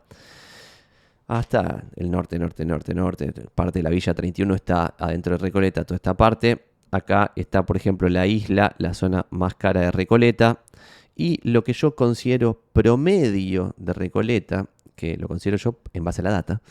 hasta 1.26 1.84
el 1.96 2.10
norte, 2.10 2.38
norte, 2.38 2.64
norte, 2.64 2.94
norte. 2.94 3.32
Parte 3.54 3.78
de 3.78 3.82
la 3.82 3.90
Villa 3.90 4.14
31 4.14 4.54
está 4.54 4.94
adentro 4.98 5.36
de 5.36 5.38
Recoleta, 5.38 5.84
toda 5.84 5.96
esta 5.96 6.14
parte. 6.14 6.64
Acá 6.90 7.32
está, 7.34 7.66
por 7.66 7.76
ejemplo, 7.76 8.08
la 8.08 8.26
isla, 8.26 8.74
la 8.78 8.94
zona 8.94 9.26
más 9.30 9.54
cara 9.54 9.80
de 9.80 9.90
Recoleta 9.90 10.60
y 11.16 11.40
lo 11.48 11.64
que 11.64 11.72
yo 11.72 11.94
considero 11.94 12.60
promedio 12.72 13.74
de 13.76 13.92
Recoleta, 13.92 14.66
que 14.96 15.16
lo 15.16 15.28
considero 15.28 15.56
yo 15.56 15.78
en 15.92 16.04
base 16.04 16.20
a 16.20 16.24
la 16.24 16.30
data, 16.30 16.62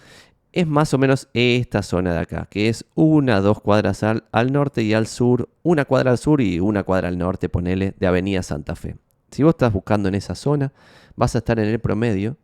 es 0.51 0.67
más 0.67 0.93
o 0.93 0.99
menos 0.99 1.29
esta 1.33 1.81
zona 1.81 2.13
de 2.13 2.19
acá, 2.19 2.47
que 2.49 2.69
es 2.69 2.85
una, 2.93 3.41
dos 3.41 3.59
cuadras 3.59 4.03
al, 4.03 4.23
norte 4.51 4.83
y 4.83 4.93
al 4.93 5.07
sur, 5.07 5.49
una 5.63 5.85
cuadra 5.85 6.11
al 6.11 6.19
sur 6.19 6.41
y 6.41 6.59
una 6.59 6.83
cuadra 6.83 7.07
al 7.07 7.17
norte, 7.17 7.49
ponele, 7.49 7.95
de 7.99 8.07
Avenida 8.07 8.43
Santa 8.43 8.75
Fe. 8.75 8.95
Si 9.31 9.41
vos 9.41 9.55
estás 9.55 9.73
buscando 9.73 10.09
en 10.09 10.15
esa 10.15 10.35
zona, 10.35 10.71
vas 11.15 11.33
a 11.33 11.39
estar 11.39 11.57
en 11.59 11.65
el 11.65 11.79
promedio, 11.79 12.37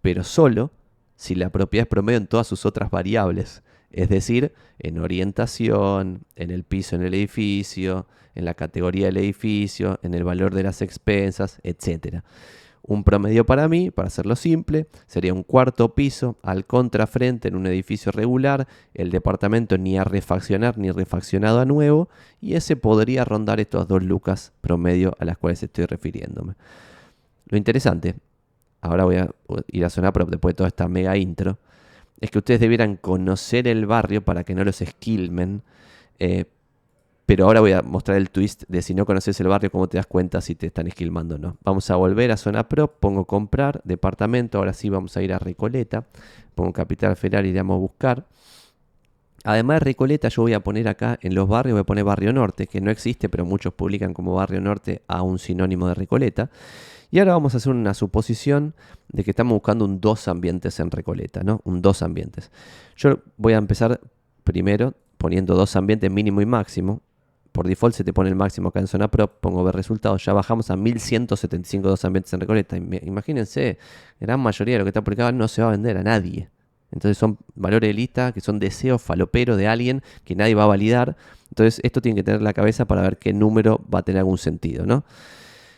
pero 0.00 0.22
solo 0.22 0.70
si 1.16 1.34
la 1.34 1.50
propiedad 1.50 1.82
es 1.82 1.88
promedio 1.88 2.18
en 2.18 2.28
todas 2.28 2.46
sus 2.46 2.64
otras 2.64 2.90
variables. 2.90 3.64
Es 3.92 4.08
decir, 4.08 4.52
en 4.78 4.98
orientación, 4.98 6.22
en 6.34 6.50
el 6.50 6.64
piso 6.64 6.96
en 6.96 7.02
el 7.02 7.14
edificio, 7.14 8.06
en 8.34 8.44
la 8.44 8.54
categoría 8.54 9.06
del 9.06 9.18
edificio, 9.18 9.98
en 10.02 10.14
el 10.14 10.24
valor 10.24 10.54
de 10.54 10.62
las 10.62 10.80
expensas, 10.82 11.60
etc. 11.62 12.22
Un 12.84 13.04
promedio 13.04 13.46
para 13.46 13.68
mí, 13.68 13.90
para 13.90 14.08
hacerlo 14.08 14.34
simple, 14.34 14.88
sería 15.06 15.32
un 15.32 15.44
cuarto 15.44 15.94
piso 15.94 16.36
al 16.42 16.66
contrafrente 16.66 17.48
en 17.48 17.54
un 17.54 17.66
edificio 17.66 18.10
regular, 18.10 18.66
el 18.94 19.10
departamento 19.10 19.78
ni 19.78 19.98
a 19.98 20.04
refaccionar 20.04 20.78
ni 20.78 20.90
refaccionado 20.90 21.60
a 21.60 21.64
nuevo, 21.64 22.08
y 22.40 22.54
ese 22.54 22.74
podría 22.74 23.24
rondar 23.24 23.60
estos 23.60 23.86
dos 23.86 24.02
lucas 24.02 24.52
promedio 24.60 25.14
a 25.20 25.24
las 25.24 25.38
cuales 25.38 25.62
estoy 25.62 25.86
refiriéndome. 25.86 26.54
Lo 27.46 27.56
interesante, 27.56 28.16
ahora 28.80 29.04
voy 29.04 29.16
a 29.16 29.30
ir 29.70 29.84
a 29.84 29.90
zona 29.90 30.12
prop 30.12 30.30
después 30.30 30.54
de 30.54 30.56
toda 30.56 30.68
esta 30.68 30.88
mega 30.88 31.16
intro, 31.16 31.58
es 32.22 32.30
que 32.30 32.38
ustedes 32.38 32.60
debieran 32.60 32.96
conocer 32.96 33.66
el 33.66 33.84
barrio 33.84 34.24
para 34.24 34.44
que 34.44 34.54
no 34.54 34.62
los 34.62 34.80
esquilmen. 34.80 35.62
Eh, 36.20 36.44
pero 37.26 37.46
ahora 37.46 37.60
voy 37.60 37.72
a 37.72 37.82
mostrar 37.82 38.16
el 38.16 38.30
twist 38.30 38.62
de 38.68 38.80
si 38.80 38.94
no 38.94 39.06
conoces 39.06 39.40
el 39.40 39.48
barrio, 39.48 39.72
cómo 39.72 39.88
te 39.88 39.96
das 39.96 40.06
cuenta 40.06 40.40
si 40.40 40.54
te 40.54 40.68
están 40.68 40.86
esquilmando 40.86 41.34
o 41.34 41.38
no. 41.38 41.56
Vamos 41.64 41.90
a 41.90 41.96
volver 41.96 42.30
a 42.30 42.36
zona 42.36 42.68
pro, 42.68 42.92
pongo 42.92 43.24
comprar, 43.24 43.80
departamento, 43.82 44.58
ahora 44.58 44.72
sí 44.72 44.88
vamos 44.88 45.16
a 45.16 45.22
ir 45.22 45.32
a 45.32 45.40
Recoleta, 45.40 46.06
pongo 46.54 46.72
Capital 46.72 47.16
Federal 47.16 47.44
y 47.46 47.52
damos 47.52 47.74
a 47.74 47.78
buscar. 47.78 48.26
Además 49.42 49.80
de 49.80 49.86
Recoleta, 49.86 50.28
yo 50.28 50.42
voy 50.42 50.52
a 50.52 50.60
poner 50.60 50.86
acá 50.86 51.18
en 51.22 51.34
los 51.34 51.48
barrios, 51.48 51.74
voy 51.74 51.80
a 51.80 51.84
poner 51.84 52.04
Barrio 52.04 52.32
Norte, 52.32 52.68
que 52.68 52.80
no 52.80 52.92
existe, 52.92 53.28
pero 53.28 53.44
muchos 53.44 53.74
publican 53.74 54.14
como 54.14 54.34
Barrio 54.34 54.60
Norte 54.60 55.02
a 55.08 55.22
un 55.22 55.40
sinónimo 55.40 55.88
de 55.88 55.94
Recoleta. 55.94 56.50
Y 57.10 57.18
ahora 57.18 57.32
vamos 57.32 57.52
a 57.52 57.58
hacer 57.58 57.72
una 57.72 57.94
suposición 57.94 58.74
de 59.12 59.24
que 59.24 59.30
estamos 59.30 59.52
buscando 59.52 59.84
un 59.84 60.00
dos 60.00 60.26
ambientes 60.28 60.80
en 60.80 60.90
Recoleta, 60.90 61.42
¿no? 61.42 61.60
Un 61.64 61.82
dos 61.82 62.02
ambientes. 62.02 62.50
Yo 62.96 63.20
voy 63.36 63.52
a 63.52 63.58
empezar 63.58 64.00
primero 64.42 64.94
poniendo 65.18 65.54
dos 65.54 65.76
ambientes 65.76 66.10
mínimo 66.10 66.40
y 66.40 66.46
máximo. 66.46 67.00
Por 67.52 67.68
default 67.68 67.94
se 67.94 68.04
te 68.04 68.14
pone 68.14 68.30
el 68.30 68.34
máximo 68.34 68.70
acá 68.70 68.80
en 68.80 68.86
zona 68.86 69.08
pro, 69.08 69.28
pongo 69.28 69.62
ver 69.62 69.74
resultados, 69.74 70.24
ya 70.24 70.32
bajamos 70.32 70.70
a 70.70 70.76
1175 70.76 71.86
dos 71.86 72.04
ambientes 72.04 72.32
en 72.32 72.40
Recoleta. 72.40 72.76
Imagínense, 72.78 73.78
gran 74.18 74.40
mayoría 74.40 74.74
de 74.74 74.78
lo 74.78 74.84
que 74.86 74.88
está 74.88 75.04
publicado 75.04 75.30
no 75.32 75.46
se 75.48 75.60
va 75.60 75.68
a 75.68 75.70
vender 75.72 75.98
a 75.98 76.02
nadie. 76.02 76.48
Entonces 76.90 77.18
son 77.18 77.38
valores 77.54 77.88
de 77.88 77.94
lista 77.94 78.32
que 78.32 78.40
son 78.40 78.58
deseos 78.58 79.02
faloperos 79.02 79.56
de 79.58 79.66
alguien 79.66 80.02
que 80.24 80.34
nadie 80.34 80.54
va 80.54 80.64
a 80.64 80.66
validar. 80.66 81.16
Entonces 81.50 81.80
esto 81.84 82.00
tiene 82.00 82.16
que 82.16 82.22
tener 82.22 82.40
la 82.40 82.54
cabeza 82.54 82.86
para 82.86 83.02
ver 83.02 83.18
qué 83.18 83.34
número 83.34 83.84
va 83.92 84.00
a 84.00 84.02
tener 84.02 84.20
algún 84.20 84.38
sentido, 84.38 84.86
¿no? 84.86 85.04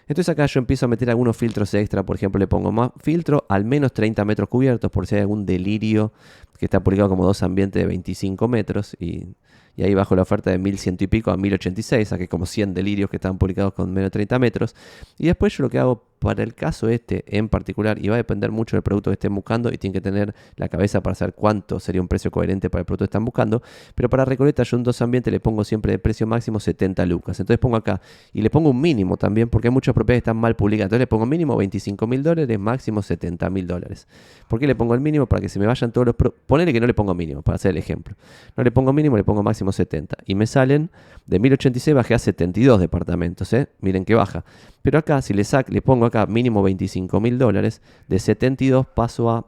Entonces 0.06 0.28
acá 0.28 0.46
yo 0.46 0.58
empiezo 0.58 0.86
a 0.86 0.88
meter 0.88 1.10
algunos 1.10 1.36
filtros 1.36 1.72
extra, 1.74 2.02
por 2.02 2.16
ejemplo 2.16 2.38
le 2.38 2.46
pongo 2.46 2.72
más 2.72 2.90
filtro 3.00 3.46
al 3.48 3.64
menos 3.64 3.92
30 3.92 4.24
metros 4.24 4.48
cubiertos 4.48 4.90
por 4.90 5.06
si 5.06 5.14
hay 5.14 5.22
algún 5.22 5.46
delirio 5.46 6.12
que 6.58 6.66
está 6.66 6.82
publicado 6.82 7.08
como 7.08 7.24
dos 7.24 7.42
ambientes 7.42 7.82
de 7.82 7.86
25 7.86 8.48
metros 8.48 8.96
y 8.98 9.34
ahí 9.82 9.94
bajo 9.94 10.14
la 10.14 10.22
oferta 10.22 10.50
de 10.50 10.58
1100 10.58 10.96
y 11.00 11.06
pico 11.08 11.30
a 11.30 11.36
1086, 11.36 12.08
saqué 12.08 12.28
como 12.28 12.46
100 12.46 12.74
delirios 12.74 13.10
que 13.10 13.16
estaban 13.16 13.38
publicados 13.38 13.74
con 13.74 13.92
menos 13.92 14.06
de 14.06 14.10
30 14.10 14.38
metros. 14.38 14.74
Y 15.18 15.26
después 15.26 15.56
yo 15.56 15.64
lo 15.64 15.70
que 15.70 15.78
hago 15.78 16.04
para 16.24 16.42
el 16.42 16.54
caso 16.54 16.88
este 16.88 17.22
en 17.36 17.50
particular, 17.50 18.02
y 18.02 18.08
va 18.08 18.14
a 18.14 18.16
depender 18.16 18.50
mucho 18.50 18.76
del 18.76 18.82
producto 18.82 19.10
que 19.10 19.14
estén 19.14 19.34
buscando, 19.34 19.70
y 19.70 19.76
tienen 19.76 19.92
que 19.92 20.00
tener 20.00 20.34
la 20.56 20.70
cabeza 20.70 21.02
para 21.02 21.14
saber 21.14 21.34
cuánto 21.34 21.78
sería 21.78 22.00
un 22.00 22.08
precio 22.08 22.30
coherente 22.30 22.70
para 22.70 22.80
el 22.80 22.86
producto 22.86 23.04
que 23.04 23.08
están 23.10 23.26
buscando, 23.26 23.62
pero 23.94 24.08
para 24.08 24.24
Recoleta 24.24 24.62
yo 24.62 24.78
en 24.78 24.84
dos 24.84 25.02
ambientes 25.02 25.30
le 25.30 25.38
pongo 25.38 25.64
siempre 25.64 25.92
de 25.92 25.98
precio 25.98 26.26
máximo 26.26 26.60
70 26.60 27.04
lucas. 27.04 27.38
Entonces 27.40 27.58
pongo 27.58 27.76
acá, 27.76 28.00
y 28.32 28.40
le 28.40 28.48
pongo 28.48 28.70
un 28.70 28.80
mínimo 28.80 29.18
también, 29.18 29.50
porque 29.50 29.68
hay 29.68 29.72
muchas 29.74 29.94
propiedades 29.94 30.22
que 30.22 30.30
están 30.30 30.38
mal 30.38 30.56
publicadas. 30.56 30.86
Entonces 30.86 31.00
le 31.00 31.06
pongo 31.06 31.26
mínimo 31.26 31.56
25 31.58 32.06
mil 32.06 32.22
dólares, 32.22 32.58
máximo 32.58 33.02
70 33.02 33.50
mil 33.50 33.66
dólares. 33.66 34.08
¿Por 34.48 34.58
qué 34.58 34.66
le 34.66 34.74
pongo 34.74 34.94
el 34.94 35.00
mínimo? 35.00 35.26
Para 35.26 35.42
que 35.42 35.50
se 35.50 35.58
me 35.58 35.66
vayan 35.66 35.92
todos 35.92 36.06
los... 36.06 36.16
Ponele 36.46 36.72
que 36.72 36.80
no 36.80 36.86
le 36.86 36.94
pongo 36.94 37.14
mínimo, 37.14 37.42
para 37.42 37.56
hacer 37.56 37.72
el 37.72 37.76
ejemplo. 37.76 38.16
No 38.56 38.64
le 38.64 38.70
pongo 38.70 38.94
mínimo, 38.94 39.18
le 39.18 39.24
pongo 39.24 39.42
máximo 39.42 39.72
70. 39.72 40.16
Y 40.24 40.34
me 40.34 40.46
salen 40.46 40.90
de 41.26 41.38
1086 41.38 41.94
bajé 41.94 42.14
a 42.14 42.18
72 42.18 42.80
departamentos, 42.80 43.52
¿eh? 43.52 43.68
Miren 43.80 44.04
que 44.04 44.14
baja. 44.14 44.44
Pero 44.82 44.98
acá, 44.98 45.22
si 45.22 45.32
le, 45.32 45.44
sac, 45.44 45.70
le 45.70 45.80
pongo 45.80 46.04
acá 46.04 46.13
mínimo 46.26 46.62
25 46.62 47.20
mil 47.20 47.38
dólares, 47.38 47.82
de 48.08 48.18
72 48.18 48.86
paso 48.86 49.30
a 49.30 49.46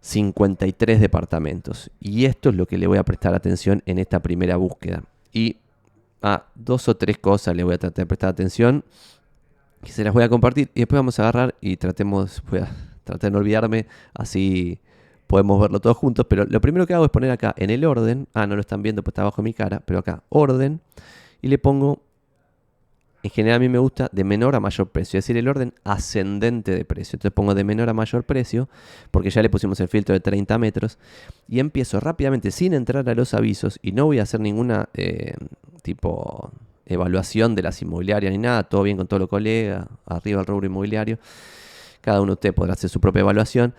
53 0.00 1.00
departamentos. 1.00 1.90
Y 2.00 2.24
esto 2.24 2.50
es 2.50 2.54
lo 2.54 2.66
que 2.66 2.78
le 2.78 2.86
voy 2.86 2.98
a 2.98 3.04
prestar 3.04 3.34
atención 3.34 3.82
en 3.86 3.98
esta 3.98 4.20
primera 4.20 4.56
búsqueda. 4.56 5.04
Y 5.32 5.56
a 6.22 6.44
dos 6.54 6.88
o 6.88 6.96
tres 6.96 7.18
cosas 7.18 7.54
le 7.56 7.64
voy 7.64 7.74
a 7.74 7.78
tratar 7.78 8.04
de 8.04 8.06
prestar 8.06 8.30
atención. 8.30 8.84
Que 9.82 9.92
se 9.92 10.04
las 10.04 10.12
voy 10.12 10.22
a 10.22 10.28
compartir. 10.28 10.70
Y 10.74 10.80
después 10.80 10.98
vamos 10.98 11.18
a 11.18 11.22
agarrar 11.22 11.54
y 11.60 11.76
tratemos, 11.76 12.42
tratar 13.04 13.20
de 13.20 13.30
no 13.30 13.38
olvidarme. 13.38 13.86
Así 14.14 14.80
podemos 15.26 15.60
verlo 15.60 15.80
todos 15.80 15.96
juntos. 15.96 16.26
Pero 16.28 16.44
lo 16.44 16.60
primero 16.60 16.86
que 16.86 16.94
hago 16.94 17.04
es 17.04 17.10
poner 17.10 17.30
acá 17.30 17.54
en 17.56 17.70
el 17.70 17.84
orden. 17.84 18.26
Ah, 18.34 18.46
no 18.46 18.54
lo 18.54 18.60
están 18.60 18.82
viendo, 18.82 19.02
pues 19.02 19.12
está 19.12 19.22
abajo 19.22 19.42
mi 19.42 19.52
cara. 19.52 19.80
Pero 19.84 19.98
acá, 19.98 20.22
orden. 20.28 20.80
Y 21.42 21.48
le 21.48 21.58
pongo 21.58 22.02
en 23.22 23.30
general 23.30 23.56
a 23.56 23.60
mí 23.60 23.68
me 23.68 23.78
gusta 23.78 24.08
de 24.12 24.24
menor 24.24 24.54
a 24.54 24.60
mayor 24.60 24.88
precio, 24.88 25.18
es 25.18 25.24
decir, 25.24 25.36
el 25.36 25.48
orden 25.48 25.74
ascendente 25.84 26.74
de 26.74 26.84
precio. 26.84 27.16
Entonces 27.16 27.34
pongo 27.34 27.54
de 27.54 27.64
menor 27.64 27.88
a 27.88 27.92
mayor 27.92 28.24
precio, 28.24 28.68
porque 29.10 29.30
ya 29.30 29.42
le 29.42 29.50
pusimos 29.50 29.78
el 29.80 29.88
filtro 29.88 30.14
de 30.14 30.20
30 30.20 30.56
metros, 30.58 30.98
y 31.48 31.60
empiezo 31.60 32.00
rápidamente 32.00 32.50
sin 32.50 32.72
entrar 32.72 33.08
a 33.08 33.14
los 33.14 33.34
avisos, 33.34 33.78
y 33.82 33.92
no 33.92 34.06
voy 34.06 34.20
a 34.20 34.22
hacer 34.22 34.40
ninguna 34.40 34.88
eh, 34.94 35.34
tipo 35.82 36.50
evaluación 36.86 37.54
de 37.54 37.62
las 37.62 37.80
inmobiliarias 37.82 38.32
ni 38.32 38.38
nada, 38.38 38.64
todo 38.64 38.82
bien 38.82 38.96
con 38.96 39.06
todo 39.06 39.20
lo 39.20 39.28
colega, 39.28 39.86
arriba 40.06 40.40
el 40.40 40.46
rubro 40.46 40.66
inmobiliario. 40.66 41.18
Cada 42.00 42.20
uno 42.20 42.30
de 42.30 42.34
ustedes 42.34 42.54
podrá 42.54 42.72
hacer 42.72 42.90
su 42.90 43.00
propia 43.00 43.20
evaluación. 43.20 43.74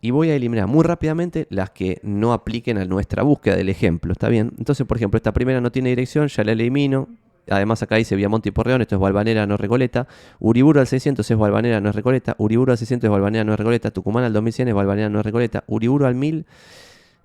Y 0.00 0.10
voy 0.10 0.30
a 0.30 0.34
eliminar 0.34 0.66
muy 0.66 0.82
rápidamente 0.82 1.46
las 1.48 1.70
que 1.70 2.00
no 2.02 2.32
apliquen 2.32 2.76
a 2.76 2.84
nuestra 2.84 3.22
búsqueda 3.22 3.54
del 3.54 3.68
ejemplo, 3.68 4.12
¿está 4.12 4.28
bien? 4.28 4.52
Entonces, 4.58 4.84
por 4.84 4.96
ejemplo, 4.96 5.16
esta 5.16 5.32
primera 5.32 5.60
no 5.60 5.70
tiene 5.70 5.90
dirección, 5.90 6.26
ya 6.26 6.42
la 6.42 6.52
elimino, 6.52 7.08
Además 7.50 7.82
acá 7.82 7.96
dice 7.96 8.14
Viamonte 8.14 8.50
y 8.50 8.52
Porreón, 8.52 8.82
esto 8.82 8.94
es 8.94 9.00
Valvanera, 9.00 9.46
no 9.46 9.56
Recoleta. 9.56 10.06
Uriburu 10.38 10.80
al 10.80 10.86
600 10.86 11.28
es 11.28 11.36
Valvanera, 11.36 11.80
no 11.80 11.88
es 11.88 11.94
Recoleta. 11.94 12.34
Uriburu 12.38 12.72
al 12.72 12.78
600 12.78 13.08
es 13.08 13.10
Valvanera, 13.10 13.44
no 13.44 13.52
es 13.52 13.58
Recoleta. 13.58 13.90
Tucumán 13.90 14.24
al 14.24 14.32
2100 14.32 14.68
es 14.68 14.74
Valvanera, 14.74 15.08
no 15.08 15.18
es 15.18 15.26
Recoleta. 15.26 15.64
Uriburu 15.66 16.06
al 16.06 16.14
1000 16.14 16.46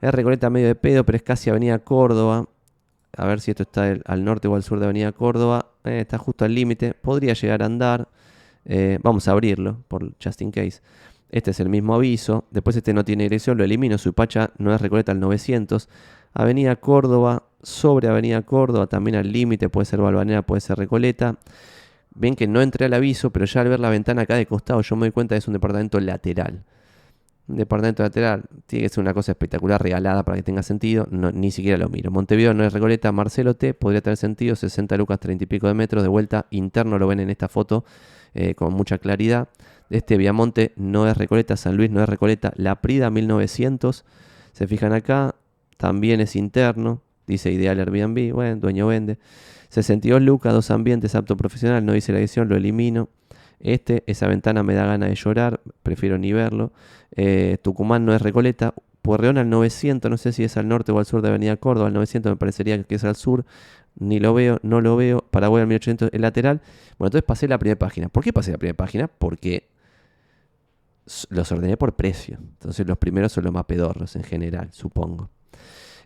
es 0.02 0.14
Recoleta 0.14 0.50
medio 0.50 0.68
de 0.68 0.76
pedo, 0.76 1.04
pero 1.06 1.18
es 1.18 1.24
casi 1.24 1.50
Avenida 1.50 1.80
Córdoba. 1.80 2.46
A 3.16 3.26
ver 3.26 3.40
si 3.40 3.52
esto 3.52 3.64
está 3.64 3.96
al 4.06 4.24
norte 4.24 4.48
o 4.48 4.56
al 4.56 4.64
sur 4.64 4.80
de 4.80 4.86
Avenida 4.86 5.12
Córdoba. 5.12 5.68
Eh, 5.84 6.02
está 6.02 6.18
justo 6.18 6.46
al 6.46 6.54
límite. 6.54 6.94
Podría 6.94 7.34
llegar 7.34 7.62
a 7.64 7.66
andar. 7.66 8.08
Eh, 8.66 9.00
vamos 9.02 9.28
a 9.28 9.32
abrirlo 9.32 9.78
por 9.88 10.12
just 10.24 10.42
in 10.42 10.52
case. 10.52 10.82
Este 11.30 11.52
es 11.52 11.60
el 11.60 11.70
mismo 11.70 11.96
aviso. 11.96 12.46
Después 12.52 12.76
este 12.76 12.94
no 12.94 13.04
tiene 13.04 13.24
dirección, 13.24 13.58
lo 13.58 13.64
elimino. 13.64 13.98
Suipacha 13.98 14.52
no 14.58 14.74
es 14.74 14.82
Recoleta 14.82 15.12
al 15.12 15.20
900. 15.20 15.90
Avenida 16.34 16.76
Córdoba 16.76 17.44
sobre 17.62 18.08
Avenida 18.08 18.42
Córdoba, 18.44 18.88
también 18.88 19.16
al 19.16 19.32
límite, 19.32 19.70
puede 19.70 19.86
ser 19.86 20.00
Balvanera, 20.00 20.44
puede 20.44 20.62
ser 20.62 20.78
Recoleta. 20.78 21.38
Ven 22.14 22.36
que 22.36 22.48
no 22.48 22.62
entré 22.62 22.86
al 22.86 22.94
aviso, 22.94 23.32
pero 23.32 23.46
ya 23.46 23.62
al 23.62 23.70
ver 23.70 23.80
la 23.80 23.90
ventana 23.90 24.24
acá 24.24 24.36
de 24.36 24.46
costado 24.46 24.82
yo 24.82 24.96
me 24.96 25.02
doy 25.02 25.12
cuenta 25.12 25.36
que 25.36 25.40
es 25.40 25.48
un 25.48 25.54
departamento 25.54 26.00
lateral. 26.00 26.64
Un 27.48 27.58
departamento 27.58 28.04
lateral 28.04 28.44
tiene 28.66 28.84
que 28.84 28.90
ser 28.90 29.02
una 29.02 29.14
cosa 29.14 29.32
espectacular, 29.32 29.82
regalada 29.82 30.24
para 30.24 30.36
que 30.36 30.44
tenga 30.44 30.64
sentido. 30.64 31.08
ni 31.10 31.52
siquiera 31.52 31.78
lo 31.78 31.88
miro. 31.90 32.12
Montevideo 32.12 32.54
no 32.54 32.64
es 32.66 32.74
Recoleta, 32.74 33.12
Marcelo 33.12 33.56
T 33.56 33.74
podría 33.74 34.02
tener 34.02 34.18
sentido. 34.18 34.56
60 34.56 34.98
lucas, 34.98 35.20
30 35.20 35.46
y 35.46 35.48
pico 35.48 35.68
de 35.68 35.74
metros. 35.74 36.04
De 36.04 36.10
vuelta 36.10 36.48
interno 36.50 37.00
lo 37.00 37.08
ven 37.08 37.22
en 37.22 37.30
esta 37.30 37.48
foto 37.48 37.86
eh, 38.34 38.54
con 38.54 38.74
mucha 38.74 38.98
claridad. 38.98 39.48
Este 39.90 40.18
Viamonte 40.18 40.74
no 40.76 41.08
es 41.08 41.18
Recoleta, 41.18 41.56
San 41.58 41.78
Luis 41.78 41.90
no 41.90 42.02
es 42.02 42.10
Recoleta. 42.10 42.54
La 42.56 42.82
Prida 42.82 43.10
1900. 43.10 44.06
Se 44.52 44.68
fijan 44.68 44.94
acá, 44.94 45.36
también 45.78 46.20
es 46.22 46.36
interno. 46.36 47.02
Dice 47.26 47.52
ideal 47.52 47.80
Airbnb, 47.80 48.34
bueno, 48.34 48.56
dueño 48.58 48.88
vende. 48.88 49.18
62 49.70 50.22
lucas, 50.22 50.54
dos 50.54 50.72
ambientes, 50.72 51.14
apto 51.16 51.36
profesional, 51.36 51.86
no 51.86 51.94
dice 51.94 52.14
la 52.14 52.20
edición, 52.20 52.48
lo 52.50 52.56
elimino. 52.56 53.10
Este, 53.60 54.04
esa 54.08 54.28
ventana 54.28 54.64
me 54.64 54.76
da 54.76 54.86
ganas 54.86 55.10
de 55.10 55.16
llorar, 55.16 55.62
prefiero 55.84 56.18
ni 56.18 56.32
verlo. 56.32 56.72
Eh, 57.16 57.58
Tucumán 57.62 58.06
no 58.06 58.14
es 58.14 58.22
Recoleta. 58.22 58.74
Puerreón 59.02 59.38
al 59.38 59.50
900, 59.50 60.12
no 60.12 60.18
sé 60.18 60.34
si 60.34 60.44
es 60.44 60.58
al 60.58 60.68
norte 60.68 60.92
o 60.92 61.00
al 61.00 61.06
sur 61.06 61.22
de 61.22 61.30
Avenida 61.30 61.56
Córdoba. 61.56 61.88
Al 61.88 61.94
900 61.94 62.34
me 62.34 62.36
parecería 62.36 62.82
que 62.84 62.96
es 62.96 63.04
al 63.04 63.16
sur. 63.16 63.46
Ni 63.96 64.20
lo 64.20 64.34
veo, 64.34 64.60
no 64.64 64.82
lo 64.82 64.96
veo. 64.98 65.26
Paraguay 65.32 65.62
al 65.62 65.68
1800, 65.68 66.10
el 66.12 66.22
lateral. 66.22 66.62
Bueno, 66.98 67.08
entonces 67.08 67.24
pasé 67.24 67.48
la 67.48 67.58
primera 67.58 67.80
página. 67.80 68.10
¿Por 68.10 68.24
qué 68.24 68.34
pasé 68.34 68.52
la 68.52 68.58
primera 68.58 68.76
página? 68.76 69.08
Porque 69.08 69.70
los 71.30 71.52
ordené 71.52 71.78
por 71.78 71.96
precio. 71.96 72.38
Entonces 72.40 72.88
los 72.88 72.98
primeros 72.98 73.32
son 73.32 73.46
los 73.46 73.54
más 73.54 73.66
pedorros 73.66 74.16
en 74.16 74.24
general, 74.24 74.70
supongo. 74.72 75.30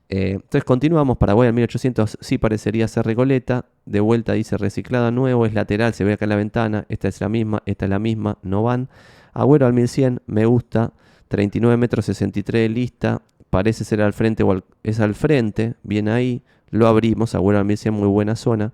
Eh, 0.10 0.32
entonces 0.32 0.66
continuamos, 0.66 1.18
Paraguay 1.18 1.48
al 1.48 1.54
1800 1.54 2.18
sí 2.20 2.38
parecería 2.38 2.86
ser 2.90 3.06
Recoleta, 3.06 3.66
de 3.86 4.02
vuelta 4.02 4.34
dice 4.34 4.58
reciclada 4.58 5.10
nuevo, 5.10 5.46
es 5.46 5.54
lateral, 5.54 5.94
se 5.94 6.04
ve 6.04 6.14
acá 6.14 6.26
en 6.26 6.30
la 6.30 6.36
ventana, 6.36 6.86
esta 6.90 7.08
es 7.08 7.22
la 7.22 7.30
misma, 7.30 7.64
esta 7.66 7.86
es 7.86 7.90
la 7.90 8.00
misma, 8.00 8.38
no 8.42 8.62
van. 8.62 8.90
Agüero 9.32 9.66
al 9.66 9.74
1100, 9.74 10.22
me 10.26 10.46
gusta, 10.46 10.92
39 11.30 11.78
metros 11.78 12.06
63 12.06 12.70
lista, 12.70 13.22
parece 13.50 13.86
ser 13.86 14.02
al 14.02 14.12
frente 14.12 14.44
o 14.44 14.62
es 14.84 15.00
al 15.00 15.16
frente, 15.16 15.76
bien 15.82 16.10
ahí, 16.10 16.44
lo 16.72 16.88
abrimos, 16.88 17.34
Agüero 17.34 17.60
al 17.60 17.66
1100, 17.66 17.94
muy 17.94 18.08
buena 18.08 18.36
zona. 18.36 18.74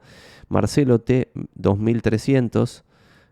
Marcelo 0.49 0.99
T, 0.99 1.29
2300, 1.53 2.83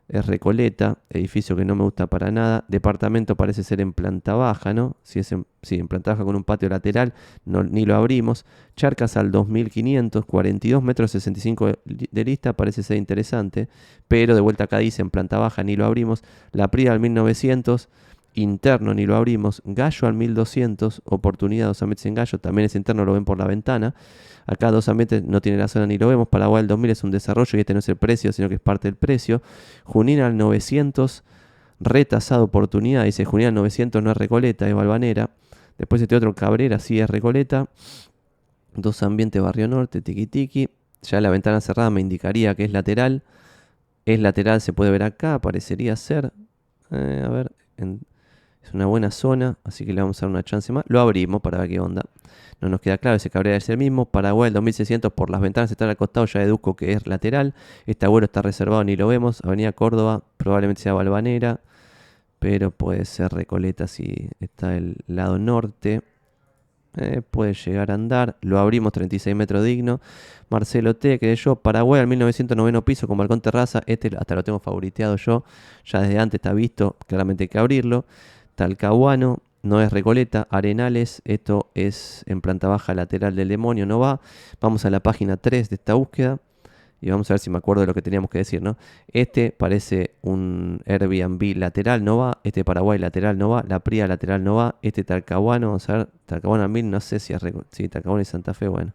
es 0.08 0.26
Recoleta, 0.28 1.00
edificio 1.10 1.56
que 1.56 1.66
no 1.66 1.76
me 1.76 1.84
gusta 1.84 2.08
para 2.08 2.30
nada. 2.30 2.64
Departamento 2.68 3.36
parece 3.36 3.64
ser 3.64 3.82
en 3.82 3.94
planta 3.94 4.36
baja, 4.36 4.74
¿no? 4.74 4.98
Si 5.04 5.20
es 5.20 5.32
en, 5.32 5.48
sí, 5.64 5.76
en 5.76 5.88
planta 5.88 6.12
baja 6.12 6.24
con 6.24 6.36
un 6.36 6.44
patio 6.44 6.70
lateral, 6.70 7.14
ni 7.46 7.86
lo 7.86 7.96
abrimos. 7.96 8.46
Charcas 8.76 9.18
al 9.18 9.32
2500, 9.32 10.26
42 10.26 10.84
metros 10.84 11.12
65 11.12 11.80
de 11.86 12.24
lista, 12.24 12.54
parece 12.54 12.84
ser 12.84 12.98
interesante. 12.98 13.68
Pero 14.08 14.36
de 14.36 14.42
vuelta 14.42 14.66
acá 14.66 14.78
dice 14.78 15.02
en 15.02 15.10
planta 15.10 15.40
baja, 15.40 15.64
ni 15.64 15.76
lo 15.76 15.86
abrimos. 15.86 16.24
La 16.52 16.70
Prida 16.70 16.92
al 16.92 17.00
1900, 17.00 17.90
interno, 18.36 18.94
ni 18.94 19.06
lo 19.06 19.16
abrimos. 19.16 19.62
Gallo 19.66 20.08
al 20.08 20.14
1200, 20.14 21.02
oportunidad 21.06 21.68
dos 21.68 21.82
ambientes 21.82 22.06
en 22.06 22.14
Gallo, 22.14 22.38
también 22.38 22.68
es 22.68 22.76
interno, 22.76 23.06
lo 23.06 23.14
ven 23.14 23.26
por 23.26 23.38
la 23.38 23.48
ventana. 23.48 23.96
Acá 24.46 24.72
dos 24.72 24.90
ambientes 24.90 25.24
no 25.24 25.42
tiene 25.42 25.58
la 25.58 25.68
zona 25.68 25.88
ni 25.88 25.98
lo 25.98 26.08
vemos. 26.08 26.28
Paraguay 26.28 26.62
al 26.62 26.68
2000 26.68 26.92
es 26.92 27.04
un 27.04 27.12
desarrollo 27.12 27.58
y 27.58 27.62
este 27.62 27.74
no 27.74 27.80
es 27.80 27.90
el 27.90 27.96
precio, 27.96 28.32
sino 28.32 28.48
que 28.48 28.56
es 28.56 28.62
parte 28.62 28.88
del 28.88 28.96
precio. 28.96 29.42
Junín 29.84 30.20
al 30.22 30.38
900, 30.38 31.24
retasado 31.80 32.44
oportunidad. 32.44 33.06
Dice 33.06 33.26
Junín 33.26 33.48
al 33.48 33.54
900 33.56 34.04
no 34.04 34.12
es 34.12 34.18
Recoleta, 34.18 34.68
es 34.68 34.76
Balvanera. 34.76 35.32
Después 35.78 36.02
este 36.02 36.16
otro 36.16 36.36
Cabrera 36.36 36.80
sí 36.80 37.00
es 37.00 37.10
Recoleta. 37.10 37.70
Dos 38.76 39.02
ambientes 39.04 39.42
Barrio 39.42 39.68
Norte, 39.68 40.02
tiki 40.02 40.28
tiki. 40.28 40.70
Ya 41.02 41.22
la 41.22 41.30
ventana 41.30 41.62
cerrada 41.62 41.90
me 41.90 42.02
indicaría 42.02 42.56
que 42.56 42.66
es 42.66 42.72
lateral. 42.72 43.24
Es 44.06 44.20
lateral, 44.20 44.62
se 44.62 44.74
puede 44.74 44.92
ver 44.92 45.04
acá, 45.04 45.40
parecería 45.42 45.96
ser. 45.96 46.32
Eh, 46.92 47.24
a 47.26 47.30
ver, 47.30 47.52
es 48.66 48.74
una 48.74 48.86
buena 48.86 49.12
zona, 49.12 49.58
así 49.64 49.86
que 49.86 49.94
le 49.94 50.02
vamos 50.02 50.22
a 50.22 50.26
dar 50.26 50.32
una 50.32 50.44
chance 50.44 50.74
más. 50.74 50.84
Lo 50.88 51.00
abrimos 51.00 51.42
para 51.42 51.60
ver 51.60 51.70
qué 51.70 51.80
onda. 51.80 52.04
No 52.62 52.70
nos 52.70 52.80
queda 52.82 52.98
claro, 52.98 53.18
ese 53.18 53.30
cabría 53.30 53.56
es 53.56 53.70
el 53.70 53.78
mismo. 53.78 54.06
Paraguay 54.06 54.48
el 54.48 54.54
2600 54.54 55.12
por 55.14 55.30
las 55.30 55.42
ventanas 55.42 55.72
está 55.72 55.88
al 55.90 55.98
costado, 55.98 56.26
ya 56.26 56.40
deduzco 56.40 56.76
que 56.76 56.94
es 56.94 57.06
lateral. 57.06 57.54
Este 57.86 58.06
abuelo 58.06 58.26
está 58.26 58.42
reservado, 58.42 58.84
ni 58.84 58.96
lo 58.96 59.08
vemos. 59.08 59.42
Avenida 59.44 59.72
Córdoba, 59.74 60.24
probablemente 60.38 60.82
sea 60.82 60.94
Balvanera, 60.94 61.60
pero 62.40 62.72
puede 62.72 63.06
ser 63.06 63.32
Recoleta 63.34 63.88
si 63.88 64.30
está 64.40 64.76
el 64.76 64.98
lado 65.08 65.38
norte. 65.38 66.02
eh, 66.98 67.22
puede 67.30 67.54
llegar 67.54 67.92
a 67.92 67.96
andar. 67.96 68.38
Lo 68.42 68.58
abrimos 68.60 68.94
36 68.94 69.36
metros 69.36 69.64
digno. 69.64 70.00
Marcelo 70.50 70.96
T, 70.96 71.20
que 71.20 71.36
yo, 71.36 71.56
Paraguay 71.58 72.00
al 72.02 72.08
1909 72.08 72.82
piso 72.84 73.08
con 73.08 73.18
balcón 73.18 73.42
terraza. 73.42 73.82
Este 73.86 74.10
hasta 74.18 74.36
lo 74.36 74.44
tengo 74.44 74.60
favoriteado 74.60 75.18
yo. 75.18 75.44
Ya 75.86 76.02
desde 76.02 76.20
antes 76.20 76.40
está 76.40 76.54
visto, 76.54 76.96
claramente 77.08 77.44
hay 77.46 77.48
que 77.50 77.60
abrirlo. 77.60 78.06
Talcahuano, 78.56 79.40
no 79.62 79.82
es 79.82 79.92
Recoleta. 79.92 80.48
Arenales, 80.50 81.22
esto 81.26 81.70
es 81.76 82.24
en 82.28 82.42
planta 82.42 82.68
baja 82.68 82.94
lateral 82.94 83.36
del 83.36 83.50
demonio, 83.50 83.86
no 83.86 84.00
va. 84.00 84.22
Vamos 84.62 84.86
a 84.86 84.90
la 84.90 85.02
página 85.02 85.38
3 85.38 85.70
de 85.70 85.76
esta 85.76 85.94
búsqueda. 85.96 86.40
Y 87.02 87.10
vamos 87.10 87.30
a 87.30 87.34
ver 87.34 87.40
si 87.40 87.50
me 87.50 87.58
acuerdo 87.58 87.82
de 87.82 87.88
lo 87.88 87.94
que 87.94 88.02
teníamos 88.02 88.30
que 88.30 88.40
decir, 88.40 88.62
¿no? 88.62 88.78
Este 89.10 89.52
parece 89.52 90.16
un 90.22 90.82
Airbnb 90.86 91.56
lateral, 91.58 92.04
no 92.04 92.18
va. 92.18 92.40
Este 92.44 92.64
Paraguay 92.64 92.98
lateral 92.98 93.38
no 93.38 93.50
va. 93.50 93.64
La 93.68 93.80
Pría 93.80 94.08
lateral 94.08 94.44
no 94.44 94.56
va. 94.56 94.76
Este 94.82 95.04
Talcahuano, 95.04 95.68
vamos 95.68 95.90
a 95.90 95.98
ver. 95.98 96.10
Talcahuano 96.26 96.68
1000, 96.68 96.90
no 96.90 97.02
sé 97.02 97.20
si 97.20 97.34
es. 97.34 97.42
Sí, 97.72 97.90
Talcahuano 97.90 98.22
y 98.22 98.26
Santa 98.26 98.54
Fe, 98.54 98.68
bueno. 98.70 98.94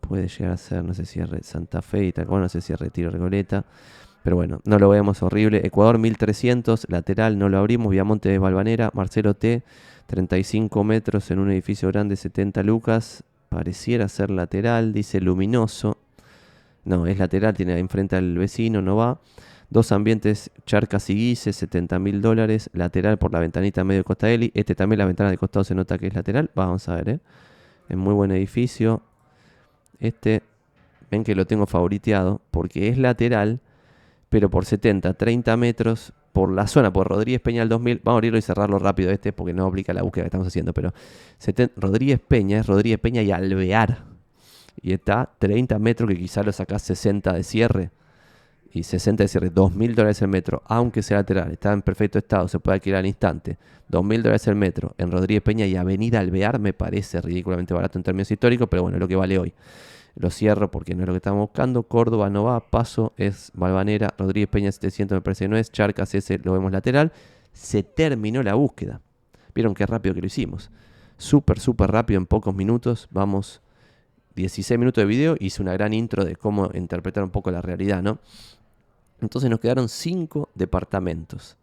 Puede 0.00 0.28
llegar 0.28 0.52
a 0.52 0.56
ser, 0.56 0.84
no 0.84 0.94
sé 0.94 1.06
si 1.06 1.20
es 1.20 1.28
Santa 1.46 1.80
Fe 1.80 2.04
y 2.04 2.12
Talcahuano, 2.12 2.44
no 2.44 2.48
sé 2.48 2.60
si 2.60 2.72
es 2.72 2.78
Retiro 2.78 3.10
Recoleta. 3.10 3.64
Pero 4.26 4.34
bueno, 4.34 4.60
no 4.64 4.80
lo 4.80 4.88
vemos 4.88 5.22
horrible. 5.22 5.64
Ecuador 5.64 5.98
1300, 5.98 6.86
lateral, 6.88 7.38
no 7.38 7.48
lo 7.48 7.58
abrimos. 7.58 7.92
Viamonte 7.92 8.28
de 8.28 8.38
Balvanera, 8.38 8.90
Marcelo 8.92 9.34
T, 9.34 9.62
35 10.08 10.82
metros 10.82 11.30
en 11.30 11.38
un 11.38 11.52
edificio 11.52 11.88
grande, 11.90 12.16
70 12.16 12.64
lucas. 12.64 13.22
Pareciera 13.48 14.08
ser 14.08 14.30
lateral, 14.30 14.92
dice 14.92 15.20
luminoso. 15.20 15.98
No, 16.84 17.06
es 17.06 17.20
lateral, 17.20 17.54
tiene 17.54 17.78
enfrente 17.78 18.16
al 18.16 18.36
vecino, 18.36 18.82
no 18.82 18.96
va. 18.96 19.20
Dos 19.70 19.92
ambientes, 19.92 20.50
Charcas 20.66 21.08
y 21.08 21.14
Guise, 21.14 21.52
70 21.52 22.00
mil 22.00 22.20
dólares. 22.20 22.68
Lateral 22.72 23.18
por 23.18 23.32
la 23.32 23.38
ventanita 23.38 23.84
medio 23.84 24.00
de 24.00 24.04
Costa 24.04 24.28
Eli. 24.28 24.50
Este 24.54 24.74
también, 24.74 24.98
la 24.98 25.06
ventana 25.06 25.30
de 25.30 25.38
costado 25.38 25.62
se 25.62 25.76
nota 25.76 25.98
que 25.98 26.08
es 26.08 26.14
lateral. 26.14 26.50
Vamos 26.56 26.88
a 26.88 26.96
ver, 26.96 27.08
¿eh? 27.10 27.20
Es 27.88 27.96
muy 27.96 28.12
buen 28.12 28.32
edificio. 28.32 29.02
Este, 30.00 30.42
ven 31.12 31.22
que 31.22 31.36
lo 31.36 31.46
tengo 31.46 31.66
favoriteado 31.66 32.40
porque 32.50 32.88
es 32.88 32.98
lateral, 32.98 33.60
pero 34.28 34.50
por 34.50 34.64
70, 34.64 35.14
30 35.14 35.56
metros 35.56 36.12
por 36.32 36.52
la 36.52 36.66
zona, 36.66 36.92
por 36.92 37.08
Rodríguez 37.08 37.40
Peña 37.40 37.62
al 37.62 37.68
2000. 37.68 38.00
Vamos 38.04 38.16
a 38.16 38.18
abrirlo 38.18 38.38
y 38.38 38.42
cerrarlo 38.42 38.78
rápido 38.78 39.10
este 39.10 39.32
porque 39.32 39.54
no 39.54 39.66
aplica 39.66 39.94
la 39.94 40.02
búsqueda 40.02 40.24
que 40.24 40.28
estamos 40.28 40.46
haciendo. 40.46 40.74
Pero 40.74 40.92
Rodríguez 41.76 42.20
Peña 42.20 42.58
es 42.58 42.66
Rodríguez 42.66 42.98
Peña 42.98 43.22
y 43.22 43.30
Alvear 43.30 44.16
y 44.82 44.92
está 44.92 45.30
30 45.38 45.78
metros 45.78 46.10
que 46.10 46.16
quizá 46.18 46.42
lo 46.42 46.52
sacás 46.52 46.82
60 46.82 47.32
de 47.32 47.42
cierre. 47.42 47.90
Y 48.72 48.82
60 48.82 49.24
de 49.24 49.28
cierre, 49.28 49.50
2.000 49.50 49.94
dólares 49.94 50.20
el 50.20 50.28
metro, 50.28 50.62
aunque 50.66 51.02
sea 51.02 51.18
lateral, 51.18 51.50
está 51.50 51.72
en 51.72 51.80
perfecto 51.80 52.18
estado, 52.18 52.46
se 52.46 52.58
puede 52.58 52.74
alquilar 52.74 52.98
al 52.98 53.06
instante. 53.06 53.56
2.000 53.90 54.22
dólares 54.22 54.46
el 54.48 54.56
metro 54.56 54.94
en 54.98 55.10
Rodríguez 55.10 55.42
Peña 55.42 55.64
y 55.64 55.76
Avenida 55.76 56.20
Alvear 56.20 56.58
me 56.58 56.74
parece 56.74 57.22
ridículamente 57.22 57.72
barato 57.72 57.98
en 57.98 58.02
términos 58.02 58.30
históricos, 58.30 58.68
pero 58.70 58.82
bueno, 58.82 58.98
es 58.98 59.00
lo 59.00 59.08
que 59.08 59.16
vale 59.16 59.38
hoy. 59.38 59.54
Lo 60.16 60.30
cierro 60.30 60.70
porque 60.70 60.94
no 60.94 61.02
es 61.02 61.06
lo 61.06 61.12
que 61.12 61.18
estamos 61.18 61.40
buscando. 61.40 61.82
Córdoba 61.84 62.30
no 62.30 62.44
va, 62.44 62.60
Paso 62.70 63.12
es 63.16 63.52
Balvanera, 63.54 64.14
Rodríguez 64.18 64.48
Peña 64.48 64.72
700 64.72 65.16
me 65.16 65.20
parece 65.20 65.44
que 65.44 65.48
no 65.48 65.56
es, 65.56 65.70
Charcas 65.70 66.14
ese 66.14 66.38
lo 66.38 66.52
vemos 66.52 66.72
lateral. 66.72 67.12
Se 67.52 67.82
terminó 67.82 68.42
la 68.42 68.54
búsqueda. 68.54 69.00
Vieron 69.54 69.74
qué 69.74 69.86
rápido 69.86 70.14
que 70.14 70.20
lo 70.22 70.26
hicimos. 70.26 70.70
Súper, 71.18 71.60
súper 71.60 71.90
rápido 71.90 72.18
en 72.18 72.26
pocos 72.26 72.54
minutos. 72.54 73.08
Vamos 73.10 73.60
16 74.36 74.78
minutos 74.78 75.02
de 75.02 75.06
video, 75.06 75.36
hice 75.40 75.62
una 75.62 75.72
gran 75.72 75.94
intro 75.94 76.24
de 76.24 76.36
cómo 76.36 76.70
interpretar 76.74 77.24
un 77.24 77.30
poco 77.30 77.50
la 77.50 77.62
realidad, 77.62 78.02
¿no? 78.02 78.18
Entonces 79.20 79.50
nos 79.50 79.60
quedaron 79.60 79.88
5 79.88 80.50
departamentos. 80.54 81.56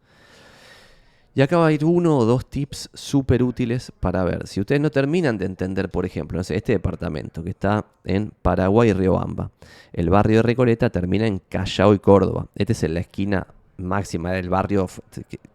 Y 1.36 1.42
acá 1.42 1.58
va 1.58 1.66
a 1.66 1.72
ir 1.72 1.84
uno 1.84 2.16
o 2.16 2.24
dos 2.24 2.46
tips 2.46 2.90
súper 2.94 3.42
útiles 3.42 3.92
para 3.98 4.22
ver. 4.22 4.46
Si 4.46 4.60
ustedes 4.60 4.80
no 4.80 4.90
terminan 4.90 5.36
de 5.36 5.46
entender, 5.46 5.88
por 5.88 6.06
ejemplo, 6.06 6.40
este 6.40 6.72
departamento 6.72 7.42
que 7.42 7.50
está 7.50 7.84
en 8.04 8.32
Paraguay 8.40 8.90
y 8.90 8.92
Riobamba. 8.92 9.50
El 9.92 10.10
barrio 10.10 10.36
de 10.36 10.42
Recoleta 10.42 10.90
termina 10.90 11.26
en 11.26 11.40
Callao 11.40 11.92
y 11.92 11.98
Córdoba. 11.98 12.46
Este 12.54 12.72
es 12.72 12.84
en 12.84 12.94
la 12.94 13.00
esquina 13.00 13.48
máxima 13.76 14.30
del 14.30 14.48
barrio, 14.48 14.86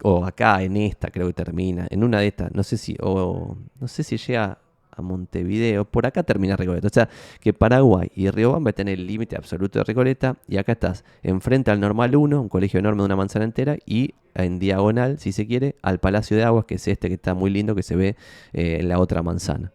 o 0.04 0.26
acá 0.26 0.62
en 0.62 0.76
esta 0.76 1.10
creo 1.10 1.28
que 1.28 1.34
termina, 1.34 1.88
en 1.90 2.04
una 2.04 2.20
de 2.20 2.28
estas, 2.28 2.54
no 2.54 2.64
sé 2.64 2.78
si, 2.78 2.98
o 3.02 3.56
no 3.80 3.88
sé 3.88 4.04
si 4.04 4.18
llega 4.18 4.58
Montevideo. 5.02 5.86
Por 5.86 6.06
acá 6.06 6.24
termina 6.24 6.56
Recoleta. 6.56 6.88
O 6.88 6.92
sea, 6.92 7.10
que 7.40 7.54
Paraguay 7.54 8.12
y 8.16 8.30
Riobamba 8.30 8.70
están 8.72 8.88
en 8.88 9.00
el 9.00 9.08
límite 9.08 9.36
absoluto 9.36 9.80
de 9.80 9.86
Recoleta. 9.86 10.38
Y 10.48 10.58
acá 10.58 10.74
estás 10.74 11.04
enfrente 11.24 11.72
al 11.72 11.80
Normal 11.80 12.16
1, 12.16 12.42
un 12.42 12.50
colegio 12.50 12.80
enorme 12.80 13.02
de 13.02 13.06
una 13.06 13.16
manzana 13.16 13.46
entera. 13.46 13.78
Y 13.86 14.14
en 14.36 14.60
diagonal, 14.60 15.20
si 15.20 15.32
se 15.32 15.48
quiere, 15.48 15.76
al 15.82 16.00
Palacio 16.00 16.38
de 16.38 16.44
Aguas, 16.44 16.66
que 16.66 16.76
es 16.76 16.88
este 16.88 17.08
que 17.08 17.16
está 17.16 17.34
muy 17.34 17.50
lindo, 17.50 17.76
que 17.76 17.84
se 17.84 17.96
ve 17.96 18.16
eh, 18.54 18.78
en 18.80 18.90
la 18.90 19.00
otra 19.00 19.22
manzana. 19.22 19.72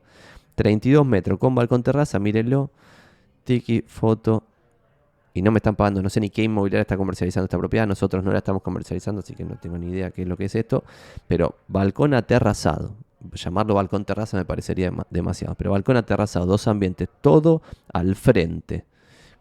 32 0.54 1.04
metros 1.04 1.38
con 1.38 1.54
balcón 1.54 1.82
terraza, 1.82 2.18
mírenlo. 2.18 2.70
Tiki, 3.44 3.82
foto. 3.86 4.44
Y 5.36 5.42
no 5.42 5.50
me 5.50 5.58
están 5.58 5.74
pagando, 5.74 6.00
no 6.00 6.08
sé 6.08 6.20
ni 6.20 6.30
qué 6.30 6.44
inmobiliaria 6.44 6.82
está 6.82 6.96
comercializando 6.96 7.46
esta 7.46 7.58
propiedad. 7.58 7.88
Nosotros 7.88 8.22
no 8.22 8.30
la 8.30 8.38
estamos 8.38 8.62
comercializando, 8.62 9.18
así 9.18 9.34
que 9.34 9.44
no 9.44 9.56
tengo 9.56 9.76
ni 9.76 9.90
idea 9.90 10.12
qué 10.12 10.22
es 10.22 10.28
lo 10.28 10.36
que 10.36 10.44
es 10.44 10.54
esto. 10.54 10.84
Pero 11.26 11.56
balcón 11.66 12.14
aterrazado 12.14 12.94
llamarlo 13.32 13.74
balcón 13.74 14.04
terraza 14.04 14.36
me 14.36 14.44
parecería 14.44 14.92
demasiado, 15.10 15.54
pero 15.54 15.72
balcón 15.72 15.96
aterrazado, 15.96 16.46
dos 16.46 16.68
ambientes, 16.68 17.08
todo 17.20 17.62
al 17.92 18.16
frente, 18.16 18.84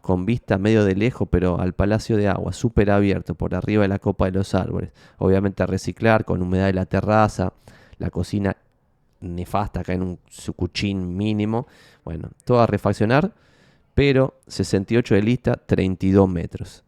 con 0.01 0.25
vista 0.25 0.57
medio 0.57 0.85
de 0.85 0.95
lejos, 0.95 1.27
pero 1.29 1.59
al 1.59 1.73
Palacio 1.73 2.17
de 2.17 2.27
Agua, 2.27 2.53
súper 2.53 2.91
abierto, 2.91 3.35
por 3.35 3.55
arriba 3.55 3.83
de 3.83 3.87
la 3.87 3.99
copa 3.99 4.25
de 4.25 4.31
los 4.31 4.53
árboles. 4.53 4.91
Obviamente 5.17 5.63
a 5.63 5.65
reciclar, 5.65 6.25
con 6.25 6.41
humedad 6.41 6.67
de 6.67 6.73
la 6.73 6.85
terraza, 6.85 7.53
la 7.99 8.09
cocina 8.09 8.57
nefasta 9.21 9.79
acá 9.81 9.93
en 9.93 10.01
un 10.01 10.19
sucuchín 10.27 11.15
mínimo. 11.15 11.67
Bueno, 12.03 12.29
todo 12.43 12.59
a 12.59 12.67
refaccionar, 12.67 13.33
pero 13.93 14.35
68 14.47 15.15
de 15.15 15.21
lista, 15.21 15.53
32 15.55 16.27
metros 16.29 16.82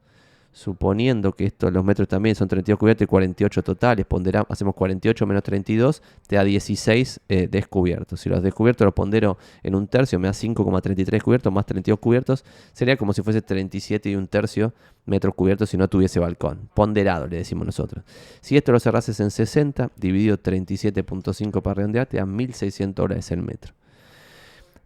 suponiendo 0.56 1.34
que 1.34 1.48
estos, 1.48 1.74
los 1.74 1.84
metros 1.84 2.08
también 2.08 2.34
son 2.34 2.48
32 2.48 2.80
cubiertos 2.80 3.04
y 3.04 3.08
48 3.08 3.62
totales, 3.62 4.06
ponderamos, 4.06 4.50
hacemos 4.50 4.74
48 4.74 5.28
menos 5.28 5.44
32, 5.44 6.02
te 6.28 6.38
da 6.38 6.46
16 6.46 7.20
eh, 7.28 7.50
descubiertos. 7.52 8.22
Si 8.22 8.30
los 8.30 8.42
descubiertos 8.42 8.86
los 8.86 8.94
pondero 8.94 9.38
en 9.64 9.76
un 9.76 9.86
tercio, 9.88 10.18
me 10.18 10.30
da 10.30 10.34
5,33 10.34 11.22
cubiertos 11.22 11.52
más 11.52 11.66
32 11.66 12.00
cubiertos, 12.00 12.46
sería 12.72 12.96
como 12.96 13.12
si 13.12 13.22
fuese 13.22 13.42
37 13.42 14.10
y 14.10 14.16
un 14.16 14.28
tercio 14.28 14.74
metros 15.06 15.36
cubiertos 15.36 15.72
si 15.72 15.76
no 15.76 15.90
tuviese 15.90 16.22
balcón. 16.22 16.70
Ponderado, 16.74 17.28
le 17.28 17.36
decimos 17.36 17.66
nosotros. 17.66 18.06
Si 18.40 18.56
esto 18.56 18.72
lo 18.72 18.80
cerrases 18.80 19.20
en 19.20 19.32
60, 19.32 19.92
dividido 19.98 20.38
37.5 20.38 21.62
para 21.62 21.74
redondear, 21.74 22.08
te 22.08 22.16
da 22.16 22.24
1.600 22.24 22.94
dólares 22.94 23.30
el 23.32 23.42
metro. 23.42 23.74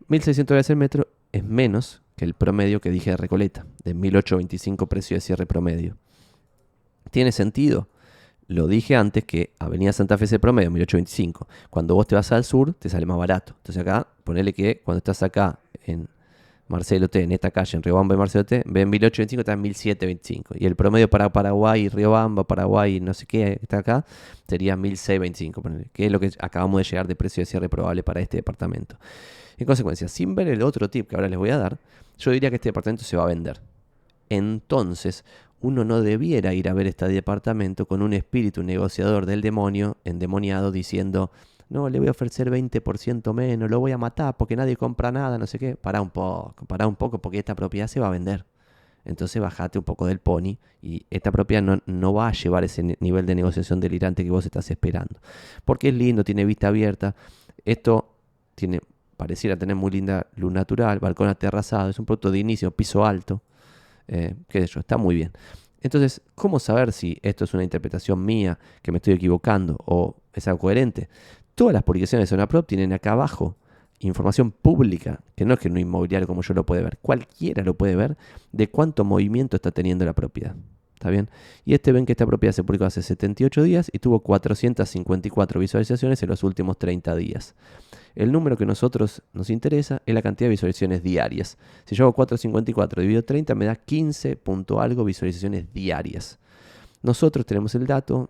1.600 0.10 0.46
dólares 0.46 0.70
el 0.72 0.78
metro 0.78 1.08
es 1.32 1.44
menos 1.44 2.02
que 2.20 2.26
el 2.26 2.34
promedio 2.34 2.82
que 2.82 2.92
dije 2.92 3.12
de 3.12 3.18
Recoleta, 3.18 3.66
de 3.86 3.94
1825 3.94 4.88
precio 4.88 5.16
de 5.16 5.22
cierre 5.22 5.46
promedio. 5.46 5.96
¿Tiene 7.12 7.32
sentido? 7.32 7.88
Lo 8.48 8.68
dije 8.68 8.98
antes 8.98 9.24
que 9.24 9.54
Avenida 9.58 9.94
Santa 9.94 10.18
Fe 10.18 10.26
es 10.26 10.34
el 10.34 10.42
promedio, 10.42 10.70
1825. 10.70 11.48
Cuando 11.70 11.96
vos 11.96 12.08
te 12.08 12.16
vas 12.16 12.30
al 12.34 12.44
sur, 12.44 12.74
te 12.74 12.90
sale 12.90 13.06
más 13.06 13.18
barato. 13.18 13.54
Entonces 13.56 13.82
acá, 13.82 14.06
ponele 14.26 14.52
que 14.52 14.82
cuando 14.84 14.98
estás 14.98 15.24
acá 15.24 15.60
en 15.86 16.10
Marcelo 16.68 17.08
T, 17.08 17.24
en 17.24 17.32
esta 17.32 17.52
calle, 17.52 17.78
en 17.78 17.84
Riobamba 17.84 18.16
y 18.16 18.18
Marcelo 18.18 18.44
T, 18.46 18.64
ven 18.66 18.90
1825, 18.90 19.40
está 19.40 19.54
en 19.54 19.62
1725. 19.62 20.56
Y 20.58 20.66
el 20.66 20.76
promedio 20.76 21.10
para 21.10 21.32
Paraguay, 21.32 21.88
Riobamba, 21.88 22.44
Paraguay, 22.44 23.00
no 23.00 23.14
sé 23.14 23.28
qué, 23.28 23.60
está 23.62 23.78
acá, 23.78 24.06
sería 24.46 24.76
1625, 24.76 25.64
que 25.94 26.08
es 26.08 26.12
lo 26.12 26.20
que 26.20 26.32
acabamos 26.40 26.80
de 26.80 26.84
llegar 26.84 27.08
de 27.08 27.16
precio 27.16 27.40
de 27.40 27.46
cierre 27.46 27.70
probable 27.70 28.04
para 28.04 28.20
este 28.20 28.36
departamento. 28.36 28.98
En 29.58 29.66
consecuencia, 29.66 30.10
sin 30.10 30.36
ver 30.36 30.50
el 30.50 30.62
otro 30.64 30.90
tip 30.90 31.08
que 31.08 31.16
ahora 31.16 31.30
les 31.30 31.40
voy 31.40 31.52
a 31.52 31.58
dar, 31.58 31.80
yo 32.20 32.32
diría 32.32 32.50
que 32.50 32.58
este 32.58 32.70
departamento 32.70 33.04
se 33.04 33.18
va 33.18 33.24
a 33.24 33.28
vender. 33.28 33.62
Entonces, 34.30 35.26
uno 35.62 35.84
no 35.84 36.02
debiera 36.02 36.54
ir 36.54 36.70
a 36.70 36.74
ver 36.74 36.88
este 36.88 37.08
departamento 37.08 37.86
con 37.86 38.02
un 38.02 38.14
espíritu 38.14 38.64
negociador 38.64 39.26
del 39.26 39.42
demonio, 39.42 39.98
endemoniado, 40.04 40.72
diciendo, 40.72 41.32
no, 41.70 41.90
le 41.90 42.00
voy 42.00 42.08
a 42.08 42.12
ofrecer 42.12 42.52
20% 42.52 43.34
menos, 43.34 43.70
lo 43.70 43.80
voy 43.80 43.92
a 43.92 43.98
matar 43.98 44.38
porque 44.38 44.56
nadie 44.56 44.76
compra 44.76 45.12
nada, 45.12 45.38
no 45.38 45.48
sé 45.48 45.60
qué. 45.60 45.76
Pará 45.76 46.02
un 46.02 46.10
poco, 46.10 46.66
pará 46.66 46.88
un 46.88 46.96
poco 46.96 47.20
porque 47.20 47.40
esta 47.40 47.56
propiedad 47.56 47.88
se 47.88 48.00
va 48.00 48.08
a 48.08 48.12
vender. 48.12 48.46
Entonces 49.06 49.42
bajate 49.42 49.80
un 49.80 49.86
poco 49.86 50.06
del 50.06 50.20
pony 50.20 50.58
y 50.82 51.06
esta 51.10 51.32
propiedad 51.32 51.64
no, 51.64 51.82
no, 51.86 52.14
va 52.14 52.28
a 52.28 52.32
llevar 52.32 52.64
ese 52.64 52.98
nivel 53.00 53.26
de 53.26 53.36
negociación 53.36 53.80
delirante 53.80 54.24
que 54.24 54.30
vos 54.30 54.46
estás 54.46 54.70
esperando. 54.72 55.20
Porque 55.64 55.90
es 55.90 55.94
lindo, 55.94 56.24
tiene 56.24 56.46
vista 56.46 56.68
abierta. 56.68 57.16
Esto 57.66 58.16
tiene 58.56 58.82
pareciera 59.20 59.58
tener 59.58 59.76
muy 59.76 59.92
linda 59.92 60.28
luz 60.38 60.54
natural, 60.54 61.00
balcón 61.00 61.28
aterrazado, 61.28 61.90
es 61.90 62.00
un 62.00 62.06
producto 62.06 62.32
de 62.32 62.40
inicio, 62.40 62.72
piso 62.72 63.06
alto, 63.06 63.42
eh, 64.08 64.34
qué 64.48 64.62
sé 64.62 64.68
yo, 64.68 64.80
está 64.80 64.96
muy 64.96 65.14
bien. 65.14 65.34
Entonces, 65.82 66.22
¿cómo 66.36 66.58
saber 66.58 66.94
si 66.94 67.20
esto 67.22 67.44
es 67.44 67.54
una 67.54 67.66
interpretación 67.66 68.26
mía, 68.26 68.58
que 68.82 68.94
me 68.94 69.00
estoy 69.00 69.16
equivocando 69.16 69.76
o 69.86 70.16
es 70.32 70.48
algo 70.48 70.60
coherente? 70.60 71.10
Todas 71.54 71.74
las 71.74 71.84
publicaciones 71.84 72.30
de 72.30 72.34
Zona 72.34 72.48
Prop 72.48 72.66
tienen 72.66 72.94
acá 72.94 73.12
abajo 73.12 73.58
información 74.00 74.52
pública, 74.52 75.20
que 75.36 75.44
no 75.44 75.54
es 75.54 75.60
que 75.60 75.68
un 75.68 75.78
inmobiliario 75.78 76.26
como 76.26 76.42
yo 76.42 76.54
lo 76.54 76.66
puede 76.66 76.82
ver, 76.82 76.98
cualquiera 77.02 77.62
lo 77.64 77.74
puede 77.74 77.98
ver, 77.98 78.16
de 78.54 78.70
cuánto 78.70 79.04
movimiento 79.04 79.58
está 79.58 79.72
teniendo 79.72 80.06
la 80.06 80.14
propiedad. 80.14 80.56
¿Está 81.00 81.12
bien? 81.12 81.30
Y 81.64 81.76
este 81.76 81.94
ven 81.94 82.06
que 82.06 82.12
esta 82.12 82.26
propiedad 82.26 82.52
se 82.52 82.62
publicó 82.62 82.84
hace 82.84 83.02
78 83.02 83.64
días 83.64 83.90
y 83.94 84.00
tuvo 84.00 84.20
454 84.20 85.58
visualizaciones 85.62 86.22
en 86.22 86.28
los 86.28 86.44
últimos 86.44 86.78
30 86.78 87.16
días. 87.16 87.56
El 88.16 88.34
número 88.34 88.58
que 88.58 88.66
a 88.66 88.68
nosotros 88.68 89.22
nos 89.32 89.50
interesa 89.50 90.02
es 90.06 90.14
la 90.14 90.22
cantidad 90.22 90.48
de 90.48 90.52
visualizaciones 90.52 91.02
diarias. 91.02 91.58
Si 91.86 91.96
yo 91.96 92.04
hago 92.04 92.12
454 92.12 93.02
dividido 93.02 93.24
30 93.24 93.56
me 93.56 93.66
da 93.66 93.78
15 93.78 94.36
punto 94.36 94.82
algo 94.82 95.06
visualizaciones 95.06 95.72
diarias. 95.72 96.38
Nosotros 97.02 97.46
tenemos 97.46 97.74
el 97.76 97.88
dato 97.88 98.30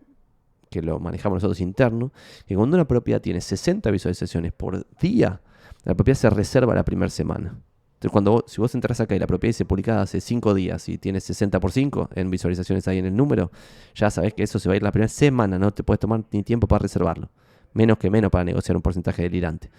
que 0.70 0.84
lo 0.84 1.00
manejamos 1.00 1.38
nosotros 1.38 1.62
interno, 1.62 2.14
que 2.46 2.54
cuando 2.54 2.78
una 2.78 2.88
propiedad 2.88 3.20
tiene 3.20 3.42
60 3.42 3.90
visualizaciones 3.90 4.54
por 4.54 4.86
día, 5.00 5.42
la 5.86 5.96
propiedad 5.96 6.20
se 6.20 6.30
reserva 6.30 6.76
la 6.76 6.86
primera 6.86 7.10
semana. 7.10 7.60
Entonces, 8.00 8.14
cuando 8.14 8.46
si 8.48 8.62
vos 8.62 8.74
entras 8.76 9.02
acá 9.02 9.14
y 9.14 9.20
la 9.20 9.28
propiedad 9.28 9.50
dice 9.50 9.66
publicada 9.66 10.04
hace 10.04 10.22
5 10.22 10.54
días 10.54 10.88
y 10.88 10.98
tiene 10.98 11.20
60 11.20 11.60
por 11.60 11.74
5 11.74 12.12
en 12.16 12.30
visualizaciones 12.30 12.88
ahí 12.88 12.98
en 12.98 13.08
el 13.08 13.16
número, 13.16 13.52
ya 13.94 14.10
sabés 14.10 14.34
que 14.34 14.44
eso 14.44 14.58
se 14.58 14.70
va 14.70 14.74
a 14.74 14.78
ir 14.78 14.84
la 14.84 14.94
primera 14.94 15.10
semana, 15.10 15.60
no 15.60 15.74
te 15.74 15.84
puedes 15.84 16.00
tomar 16.00 16.24
ni 16.32 16.42
tiempo 16.44 16.66
para 16.66 16.84
reservarlo. 16.84 17.30
Menos 17.74 17.98
que 17.98 18.10
menos 18.10 18.32
para 18.32 18.46
negociar 18.46 18.78
un 18.78 18.82
porcentaje 18.82 19.24
delirante. 19.24 19.70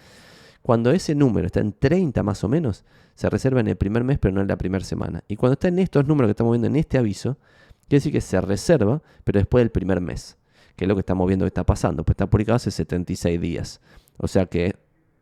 Cuando 0.61 0.91
ese 0.91 1.15
número 1.15 1.47
está 1.47 1.61
en 1.61 1.73
30 1.73 2.21
más 2.21 2.43
o 2.43 2.47
menos, 2.47 2.85
se 3.15 3.27
reserva 3.27 3.59
en 3.59 3.69
el 3.69 3.75
primer 3.75 4.03
mes, 4.03 4.19
pero 4.19 4.35
no 4.35 4.41
en 4.41 4.47
la 4.47 4.55
primera 4.55 4.85
semana. 4.85 5.23
Y 5.27 5.35
cuando 5.35 5.53
está 5.53 5.69
en 5.69 5.79
estos 5.79 6.07
números 6.07 6.27
que 6.27 6.33
estamos 6.33 6.51
viendo 6.51 6.67
en 6.67 6.75
este 6.75 6.99
aviso, 6.99 7.39
quiere 7.87 8.01
decir 8.01 8.11
que 8.11 8.21
se 8.21 8.39
reserva, 8.39 9.01
pero 9.23 9.39
después 9.39 9.63
del 9.63 9.71
primer 9.71 9.99
mes, 9.99 10.37
que 10.75 10.85
es 10.85 10.87
lo 10.87 10.93
que 10.93 10.99
estamos 10.99 11.25
viendo 11.27 11.45
que 11.45 11.47
está 11.47 11.63
pasando. 11.63 12.03
Pues 12.03 12.13
está 12.13 12.29
publicado 12.29 12.57
hace 12.57 12.69
76 12.69 13.41
días. 13.41 13.81
O 14.17 14.27
sea 14.27 14.45
que 14.45 14.75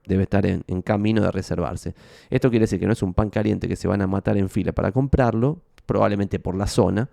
debe 0.09 0.23
estar 0.23 0.45
en, 0.45 0.81
camino 0.81 1.21
de 1.21 1.31
reservarse. 1.31 1.93
Esto 2.29 2.49
quiere 2.49 2.63
decir 2.63 2.79
que 2.79 2.87
no 2.87 2.93
es 2.93 3.03
un 3.03 3.13
pan 3.13 3.29
caliente 3.29 3.67
que 3.67 3.75
se 3.75 3.87
van 3.87 4.01
a 4.01 4.07
matar 4.07 4.37
en 4.37 4.49
fila 4.49 4.73
para 4.73 4.91
comprarlo, 4.91 5.61
probablemente 5.85 6.39
por 6.39 6.55
la 6.55 6.67
zona, 6.67 7.09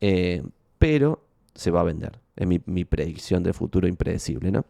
eh, 0.00 0.42
pero 0.78 1.24
se 1.54 1.70
va 1.70 1.80
a 1.80 1.84
vender. 1.84 2.20
Es 2.36 2.46
mi, 2.46 2.60
mi, 2.66 2.84
predicción 2.84 3.42
del 3.42 3.54
futuro 3.54 3.88
impredecible, 3.88 4.52
¿no? 4.52 4.66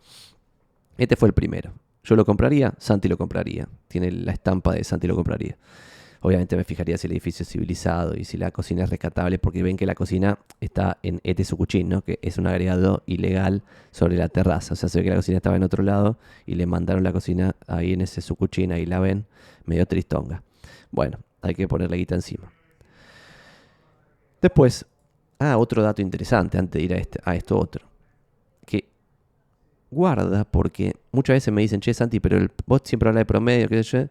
Este 0.97 1.17
fue 1.17 1.29
el 1.29 1.35
primero. 1.35 1.73
¿Yo 2.05 2.15
lo 2.15 2.25
compraría? 2.25 2.75
Santi 2.79 3.09
lo 3.09 3.19
compraría. 3.19 3.69
Tiene 3.89 4.13
la 4.13 4.33
estampa 4.33 4.75
de 4.75 4.85
Santi 4.85 5.09
lo 5.09 5.17
compraría. 5.17 5.57
Obviamente 6.27 6.57
me 6.57 6.65
fijaría 6.65 6.97
si 6.97 7.07
el 7.07 7.13
edificio 7.13 7.43
es 7.43 7.51
civilizado 7.51 8.17
y 8.17 8.25
si 8.25 8.39
la 8.39 8.51
cocina 8.51 8.85
es 8.85 8.89
rescatable, 8.89 9.39
porque 9.39 9.63
ven 9.63 9.77
que 9.77 9.85
la 9.85 9.95
cocina 9.95 10.39
está 10.59 10.97
en 11.03 11.21
Ete 11.23 11.45
Sucuchín, 11.45 11.91
¿no? 11.91 12.01
que 12.01 12.19
es 12.23 12.39
un 12.39 12.47
agregado 12.47 13.03
ilegal 13.05 13.63
sobre 13.91 14.17
la 14.17 14.31
terraza. 14.31 14.73
O 14.73 14.77
sea, 14.77 14.89
se 14.89 15.01
ve 15.01 15.05
que 15.05 15.11
la 15.11 15.17
cocina 15.17 15.37
estaba 15.37 15.57
en 15.57 15.65
otro 15.65 15.83
lado 15.83 16.17
y 16.47 16.55
le 16.55 16.65
mandaron 16.65 17.05
la 17.05 17.13
cocina 17.13 17.55
ahí 17.67 17.93
en 17.93 18.01
ese 18.01 18.23
Sucuchín, 18.23 18.73
ahí 18.73 18.87
la 18.87 19.01
ven, 19.01 19.27
medio 19.67 19.85
tristonga. 19.85 20.43
Bueno, 20.91 21.19
hay 21.43 21.55
que 21.55 21.69
ponerle 21.69 21.99
guita 21.99 22.15
encima. 22.15 22.51
Después, 24.41 24.87
ah, 25.41 25.59
otro 25.59 25.83
dato 25.83 26.01
interesante 26.01 26.57
antes 26.57 26.81
de 26.81 26.85
ir 26.87 26.95
a, 26.95 26.97
este, 26.97 27.21
a 27.23 27.37
esto 27.37 27.59
otro. 27.59 27.85
Que 28.65 28.89
guarda, 29.91 30.47
porque 30.47 30.95
muchas 31.13 31.35
veces 31.35 31.53
me 31.53 31.61
dicen, 31.61 31.81
che, 31.81 31.93
Santi, 31.93 32.19
pero 32.19 32.39
el, 32.39 32.51
vos 32.65 32.81
siempre 32.83 33.11
hablas 33.11 33.21
de 33.21 33.27
promedio, 33.27 33.69
qué 33.69 33.85
sé 33.85 33.91
yo 33.91 34.09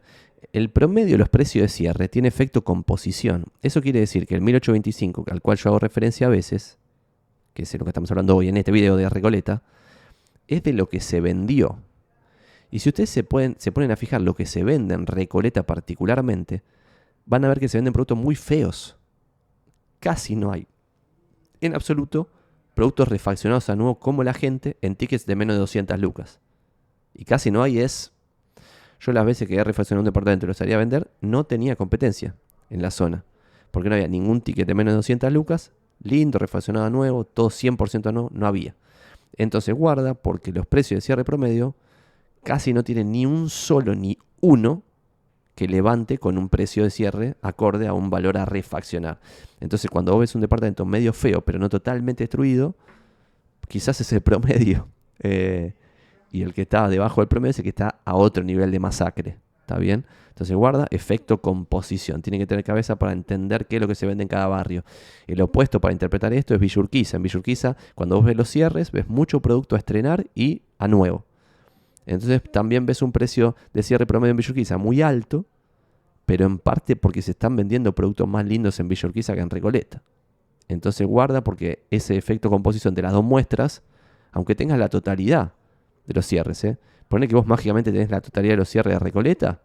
el 0.52 0.70
promedio 0.70 1.14
de 1.14 1.18
los 1.20 1.30
precios 1.30 1.64
de 1.64 1.70
cierre 1.70 2.10
tiene 2.10 2.28
efecto 2.28 2.64
composición. 2.64 3.46
Eso 3.62 3.82
quiere 3.82 4.00
decir 4.00 4.28
que 4.28 4.36
el 4.36 4.42
1825, 4.42 5.26
al 5.30 5.42
cual 5.42 5.58
yo 5.58 5.70
hago 5.70 5.80
referencia 5.80 6.28
a 6.28 6.30
veces, 6.30 6.78
que 7.54 7.64
es 7.64 7.74
lo 7.76 7.86
que 7.86 7.90
estamos 7.90 8.12
hablando 8.12 8.36
hoy 8.36 8.50
en 8.50 8.58
este 8.58 8.72
video 8.72 8.98
de 8.98 9.10
Recoleta, 9.10 9.64
es 10.48 10.64
de 10.64 10.74
lo 10.74 10.90
que 10.90 11.00
se 11.00 11.22
vendió. 11.22 11.80
Y 12.72 12.80
si 12.80 12.90
ustedes 12.90 13.10
se, 13.10 13.24
pueden, 13.24 13.56
se 13.60 13.72
ponen 13.72 13.92
a 13.92 13.96
fijar 13.96 14.22
lo 14.22 14.36
que 14.36 14.46
se 14.46 14.64
vende 14.64 14.96
en 14.96 15.06
Recoleta 15.06 15.64
particularmente, 15.64 16.64
van 17.26 17.46
a 17.46 17.50
ver 17.50 17.60
que 17.60 17.70
se 17.70 17.78
venden 17.78 17.94
productos 17.94 18.18
muy 18.18 18.36
feos. 18.36 18.98
Casi 20.00 20.36
no 20.36 20.52
hay. 20.52 20.68
En 21.62 21.76
absoluto, 21.76 22.30
productos 22.74 23.08
refaccionados 23.08 23.70
a 23.70 23.76
nuevo 23.76 24.00
como 24.00 24.24
la 24.24 24.34
gente 24.34 24.78
en 24.82 24.96
tickets 24.96 25.26
de 25.26 25.36
menos 25.36 25.56
de 25.56 25.60
200 25.60 26.00
lucas. 26.00 26.40
Y 27.14 27.26
casi 27.26 27.52
no 27.52 27.62
hay 27.62 27.80
es 27.80 28.13
yo 29.04 29.12
las 29.12 29.26
veces 29.26 29.48
que 29.48 29.56
he 29.56 29.64
refaccionado 29.64 30.02
un 30.02 30.06
departamento 30.06 30.46
y 30.46 30.48
lo 30.48 30.54
salía 30.54 30.76
a 30.76 30.80
vender, 30.80 31.12
no 31.20 31.44
tenía 31.44 31.76
competencia 31.76 32.36
en 32.70 32.82
la 32.82 32.90
zona. 32.90 33.26
Porque 33.72 33.90
no 33.90 33.96
había 33.96 34.08
ningún 34.08 34.42
ticket 34.42 34.66
de 34.66 34.74
menos 34.74 34.94
de 34.94 34.98
200 34.98 35.34
lucas, 35.34 35.72
lindo, 36.02 36.40
refaccionado 36.40 36.90
nuevo, 36.90 37.26
todo 37.26 37.50
100% 37.50 38.14
nuevo, 38.14 38.30
no 38.34 38.48
había. 38.48 38.76
Entonces 39.36 39.76
guarda 39.76 40.14
porque 40.14 40.54
los 40.54 40.66
precios 40.66 41.00
de 41.00 41.02
cierre 41.02 41.26
promedio 41.26 41.76
casi 42.44 42.72
no 42.72 42.84
tienen 42.84 43.12
ni 43.12 43.26
un 43.26 43.50
solo 43.50 43.94
ni 43.94 44.18
uno 44.40 44.84
que 45.56 45.68
levante 45.68 46.18
con 46.18 46.38
un 46.38 46.50
precio 46.50 46.84
de 46.84 46.90
cierre 46.90 47.36
acorde 47.42 47.88
a 47.88 47.94
un 47.94 48.10
valor 48.10 48.38
a 48.38 48.46
refaccionar. 48.46 49.20
Entonces 49.60 49.90
cuando 49.90 50.14
vos 50.14 50.22
ves 50.22 50.36
un 50.36 50.42
departamento 50.42 50.86
medio 50.86 51.14
feo 51.14 51.42
pero 51.42 51.60
no 51.60 51.68
totalmente 51.68 52.24
destruido, 52.24 52.76
quizás 53.68 54.00
es 54.00 54.14
el 54.14 54.22
promedio. 54.24 54.88
Eh, 55.20 55.74
y 56.34 56.42
el 56.42 56.54
que 56.54 56.64
está 56.64 56.90
debajo 56.90 57.22
del 57.22 57.28
promedio 57.28 57.52
es 57.52 57.60
el 57.60 57.64
que 57.64 57.70
está 57.70 58.00
a 58.04 58.16
otro 58.16 58.44
nivel 58.44 58.72
de 58.72 58.80
masacre. 58.80 59.38
¿Está 59.62 59.78
bien? 59.78 60.04
Entonces 60.30 60.58
guarda 60.58 60.88
efecto 60.90 61.42
composición. 61.42 62.24
Tiene 62.24 62.40
que 62.40 62.48
tener 62.48 62.66
cabeza 62.66 62.98
para 62.98 63.14
entender 63.14 63.68
qué 63.68 63.76
es 63.76 63.82
lo 63.84 63.88
que 63.88 63.94
se 63.94 64.08
vende 64.08 64.24
en 64.24 64.28
cada 64.28 64.48
barrio. 64.48 64.84
El 65.28 65.40
opuesto 65.42 65.80
para 65.80 65.92
interpretar 65.92 66.34
esto 66.34 66.56
es 66.56 66.60
Villurquiza. 66.60 67.18
En 67.18 67.24
Villurquiza, 67.24 67.78
cuando 67.94 68.16
vos 68.16 68.26
ves 68.26 68.36
los 68.36 68.50
cierres, 68.50 68.92
ves 68.92 69.08
mucho 69.08 69.42
producto 69.42 69.76
a 69.76 69.78
estrenar 69.78 70.26
y 70.34 70.64
a 70.80 70.88
nuevo. 70.88 71.24
Entonces 72.08 72.42
también 72.52 72.88
ves 72.88 73.04
un 73.04 73.12
precio 73.12 73.56
de 73.72 73.84
cierre 73.84 74.08
promedio 74.08 74.32
en 74.32 74.38
Villurquiza 74.38 74.78
muy 74.80 75.04
alto, 75.04 75.46
pero 76.26 76.48
en 76.48 76.58
parte 76.58 76.96
porque 76.96 77.22
se 77.22 77.32
están 77.32 77.56
vendiendo 77.56 77.94
productos 77.94 78.28
más 78.28 78.44
lindos 78.44 78.80
en 78.80 78.88
Villurquiza 78.88 79.36
que 79.36 79.42
en 79.42 79.52
Recoleta. 79.52 80.02
Entonces 80.68 81.06
guarda 81.06 81.44
porque 81.44 81.86
ese 81.92 82.18
efecto 82.18 82.50
composición 82.50 82.96
de 82.96 83.04
las 83.04 83.14
dos 83.14 83.24
muestras, 83.24 83.84
aunque 84.32 84.56
tengas 84.56 84.80
la 84.80 84.90
totalidad 84.90 85.54
de 86.06 86.14
los 86.14 86.26
cierres. 86.26 86.64
¿eh? 86.64 86.78
Que 87.10 87.36
vos 87.36 87.46
mágicamente 87.46 87.92
tenés 87.92 88.10
la 88.10 88.22
totalidad 88.22 88.54
de 88.54 88.58
los 88.58 88.70
cierres 88.70 88.96
de 88.96 89.00
Recoleta. 89.00 89.62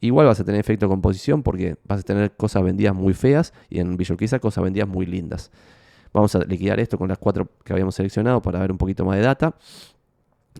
Igual 0.00 0.26
vas 0.26 0.38
a 0.40 0.44
tener 0.44 0.60
efecto 0.60 0.88
composición 0.88 1.42
porque 1.42 1.76
vas 1.84 2.00
a 2.00 2.02
tener 2.02 2.36
cosas 2.36 2.62
vendidas 2.62 2.94
muy 2.94 3.14
feas 3.14 3.54
y 3.70 3.80
en 3.80 3.96
Villorquiza 3.96 4.38
cosas 4.40 4.62
vendidas 4.62 4.86
muy 4.86 5.06
lindas. 5.06 5.50
Vamos 6.12 6.34
a 6.34 6.40
liquidar 6.40 6.78
esto 6.78 6.98
con 6.98 7.08
las 7.08 7.18
cuatro 7.18 7.48
que 7.64 7.72
habíamos 7.72 7.94
seleccionado 7.94 8.42
para 8.42 8.60
ver 8.60 8.70
un 8.70 8.78
poquito 8.78 9.04
más 9.04 9.16
de 9.16 9.22
data. 9.22 9.56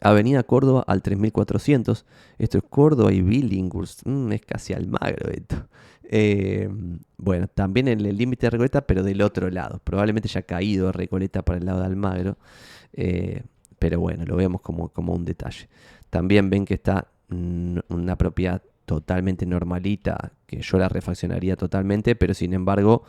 Avenida 0.00 0.42
Córdoba 0.42 0.84
al 0.86 1.02
3400. 1.02 2.06
Esto 2.38 2.58
es 2.58 2.64
Córdoba 2.68 3.12
y 3.12 3.20
Billinghurst. 3.20 4.02
Mm, 4.06 4.32
es 4.32 4.42
casi 4.42 4.72
Almagro 4.72 5.30
esto. 5.30 5.68
Eh, 6.08 6.68
bueno, 7.16 7.48
también 7.48 7.88
en 7.88 8.04
el 8.04 8.16
límite 8.16 8.46
de 8.46 8.50
Recoleta, 8.50 8.86
pero 8.86 9.02
del 9.02 9.22
otro 9.22 9.50
lado. 9.50 9.80
Probablemente 9.84 10.28
ya 10.28 10.40
ha 10.40 10.44
caído 10.44 10.92
Recoleta 10.92 11.42
para 11.42 11.58
el 11.58 11.66
lado 11.66 11.80
de 11.80 11.86
Almagro. 11.86 12.38
Eh, 12.92 13.42
pero 13.78 14.00
bueno, 14.00 14.24
lo 14.24 14.36
vemos 14.36 14.60
como, 14.60 14.88
como 14.88 15.12
un 15.14 15.24
detalle. 15.24 15.68
También 16.10 16.50
ven 16.50 16.64
que 16.64 16.74
está 16.74 17.08
una 17.28 18.16
propiedad 18.16 18.62
totalmente 18.84 19.44
normalita, 19.46 20.32
que 20.46 20.60
yo 20.60 20.78
la 20.78 20.88
refaccionaría 20.88 21.56
totalmente, 21.56 22.14
pero 22.14 22.34
sin 22.34 22.54
embargo, 22.54 23.02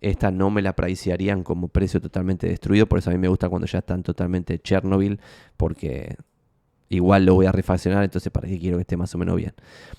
esta 0.00 0.30
no 0.30 0.50
me 0.50 0.62
la 0.62 0.74
pricearían 0.74 1.42
como 1.42 1.68
precio 1.68 2.00
totalmente 2.00 2.48
destruido, 2.48 2.86
por 2.86 2.98
eso 2.98 3.10
a 3.10 3.12
mí 3.12 3.18
me 3.18 3.28
gusta 3.28 3.48
cuando 3.48 3.66
ya 3.66 3.80
están 3.80 4.02
totalmente 4.02 4.58
Chernobyl, 4.58 5.20
porque 5.56 6.16
igual 6.88 7.26
lo 7.26 7.34
voy 7.34 7.46
a 7.46 7.52
refaccionar, 7.52 8.04
entonces 8.04 8.32
para 8.32 8.48
qué 8.48 8.58
quiero 8.58 8.78
que 8.78 8.82
esté 8.82 8.96
más 8.96 9.14
o 9.14 9.18
menos 9.18 9.36
bien. 9.36 9.52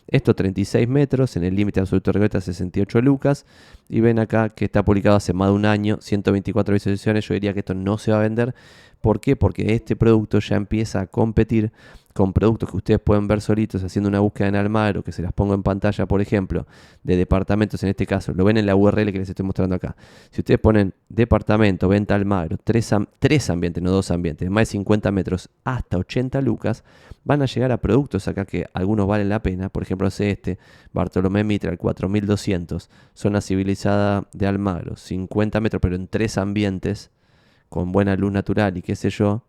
Esto 0.07 0.35
36 0.35 0.87
metros, 0.87 1.37
en 1.37 1.43
el 1.43 1.55
límite 1.55 1.79
absoluto 1.79 2.09
de 2.09 2.13
regleta 2.13 2.41
68 2.41 3.01
lucas, 3.01 3.45
y 3.89 3.99
ven 3.99 4.19
acá 4.19 4.49
que 4.49 4.65
está 4.65 4.85
publicado 4.85 5.17
hace 5.17 5.33
más 5.33 5.49
de 5.49 5.55
un 5.55 5.65
año, 5.65 5.97
124 5.99 6.73
visualizaciones, 6.73 7.27
yo 7.27 7.33
diría 7.33 7.53
que 7.53 7.59
esto 7.59 7.73
no 7.73 7.97
se 7.97 8.11
va 8.11 8.19
a 8.19 8.21
vender, 8.21 8.53
¿Por 9.01 9.21
qué? 9.21 9.35
Porque 9.35 9.73
este 9.73 9.95
producto 9.95 10.39
ya 10.39 10.55
empieza 10.55 11.01
a 11.01 11.07
competir 11.07 11.71
con 12.13 12.33
productos 12.33 12.69
que 12.69 12.75
ustedes 12.75 12.99
pueden 12.99 13.27
ver 13.27 13.39
solitos 13.39 13.81
haciendo 13.81 14.09
una 14.09 14.19
búsqueda 14.19 14.49
en 14.49 14.55
Almagro, 14.55 15.03
que 15.03 15.13
se 15.13 15.21
las 15.21 15.31
pongo 15.31 15.53
en 15.53 15.63
pantalla, 15.63 16.05
por 16.05 16.19
ejemplo, 16.19 16.67
de 17.03 17.15
departamentos 17.15 17.81
en 17.83 17.89
este 17.89 18.05
caso. 18.05 18.33
Lo 18.33 18.43
ven 18.43 18.57
en 18.57 18.65
la 18.65 18.75
URL 18.75 19.13
que 19.13 19.19
les 19.19 19.29
estoy 19.29 19.45
mostrando 19.45 19.75
acá. 19.75 19.95
Si 20.31 20.41
ustedes 20.41 20.59
ponen 20.59 20.93
departamento, 21.07 21.87
venta 21.87 22.15
Almagro, 22.15 22.57
tres, 22.61 22.93
tres 23.19 23.49
ambientes, 23.49 23.81
no 23.81 23.91
dos 23.91 24.11
ambientes, 24.11 24.49
más 24.49 24.63
de 24.63 24.71
50 24.71 25.11
metros 25.11 25.49
hasta 25.63 25.97
80 25.97 26.41
lucas, 26.41 26.83
van 27.23 27.41
a 27.41 27.45
llegar 27.45 27.71
a 27.71 27.77
productos 27.77 28.27
acá 28.27 28.43
que 28.43 28.65
algunos 28.73 29.07
valen 29.07 29.29
la 29.29 29.41
pena. 29.41 29.69
Por 29.69 29.83
ejemplo, 29.83 30.09
este, 30.09 30.57
Bartolomé 30.91 31.45
Mitral, 31.45 31.77
4200, 31.77 32.89
zona 33.13 33.39
de 33.83 34.47
Almagro, 34.47 34.95
50 34.95 35.59
metros, 35.61 35.81
pero 35.81 35.95
en 35.95 36.07
tres 36.07 36.37
ambientes 36.37 37.11
con 37.69 37.91
buena 37.91 38.15
luz 38.15 38.31
natural 38.31 38.77
y 38.77 38.81
qué 38.81 38.95
sé 38.95 39.09
yo, 39.09 39.43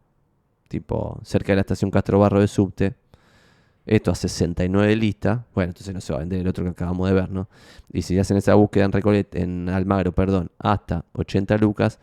tipo 0.69 1.19
cerca 1.25 1.53
de 1.53 1.57
la 1.57 1.61
estación 1.63 1.91
Castro 1.91 2.19
Barro 2.19 2.41
de 2.41 2.49
Subte, 2.49 2.95
esto 3.87 4.11
a 4.11 4.15
69 4.15 4.95
lista, 4.95 5.47
bueno, 5.55 5.71
entonces 5.71 5.93
no 5.93 6.01
se 6.01 6.13
va 6.13 6.19
a 6.19 6.21
vender 6.21 6.41
el 6.41 6.49
otro 6.49 6.63
que 6.65 6.71
acabamos 6.71 7.09
de 7.09 7.15
ver, 7.15 7.31
¿no? 7.31 7.49
Y 7.93 8.03
si 8.03 8.19
hacen 8.19 8.37
esa 8.37 8.55
búsqueda 8.55 8.85
en 8.85 8.93
Recolet, 8.93 9.35
en 9.35 9.69
Almagro, 9.69 10.13
perdón, 10.13 10.51
hasta 10.59 11.05
80 11.15 11.57
lucas, 11.59 11.99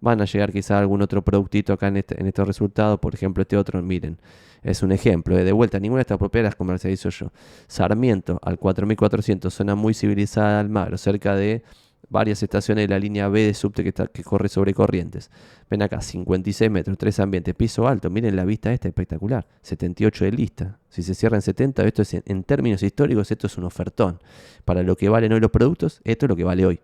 van 0.00 0.20
a 0.20 0.24
llegar 0.24 0.52
quizá 0.52 0.78
algún 0.78 1.02
otro 1.02 1.22
productito 1.22 1.72
acá 1.72 1.88
en, 1.88 1.96
este, 1.96 2.20
en 2.20 2.26
estos 2.26 2.46
resultados, 2.46 3.00
por 3.00 3.14
ejemplo, 3.14 3.42
este 3.42 3.56
otro, 3.56 3.82
miren, 3.82 4.18
es 4.62 4.82
un 4.82 4.92
ejemplo, 4.92 5.36
¿eh? 5.36 5.44
de 5.44 5.52
vuelta, 5.52 5.80
ninguna 5.80 5.98
de 5.98 6.02
estas 6.02 6.18
propiedades 6.18 6.54
comercializo 6.54 7.08
yo. 7.10 7.32
Sarmiento 7.66 8.38
al 8.42 8.58
4400, 8.58 9.52
zona 9.52 9.74
muy 9.74 9.94
civilizada 9.94 10.54
de 10.54 10.60
Almagro, 10.60 10.98
cerca 10.98 11.34
de 11.34 11.62
varias 12.08 12.42
estaciones 12.42 12.84
de 12.84 12.88
la 12.88 12.98
línea 12.98 13.28
B 13.28 13.46
de 13.46 13.54
subte 13.54 13.82
que, 13.82 13.88
está, 13.88 14.06
que 14.06 14.22
corre 14.22 14.48
sobre 14.48 14.74
corrientes. 14.74 15.30
Ven 15.70 15.82
acá, 15.82 16.00
56 16.00 16.70
metros, 16.70 16.98
tres 16.98 17.18
ambientes, 17.18 17.54
piso 17.54 17.88
alto. 17.88 18.10
Miren 18.10 18.36
la 18.36 18.44
vista 18.44 18.72
esta, 18.72 18.88
espectacular. 18.88 19.46
78 19.62 20.26
de 20.26 20.32
lista. 20.32 20.78
Si 20.90 21.02
se 21.02 21.14
cierra 21.14 21.36
en 21.36 21.42
70, 21.42 21.84
esto 21.84 22.02
es 22.02 22.14
en, 22.14 22.44
términos 22.44 22.82
históricos, 22.82 23.30
esto 23.30 23.46
es 23.46 23.56
un 23.56 23.64
ofertón. 23.64 24.20
Para 24.64 24.82
lo 24.82 24.96
que 24.96 25.08
valen 25.08 25.32
hoy 25.32 25.40
los 25.40 25.50
productos, 25.50 26.00
esto 26.04 26.26
es 26.26 26.30
lo 26.30 26.36
que 26.36 26.44
vale 26.44 26.66
hoy. 26.66 26.80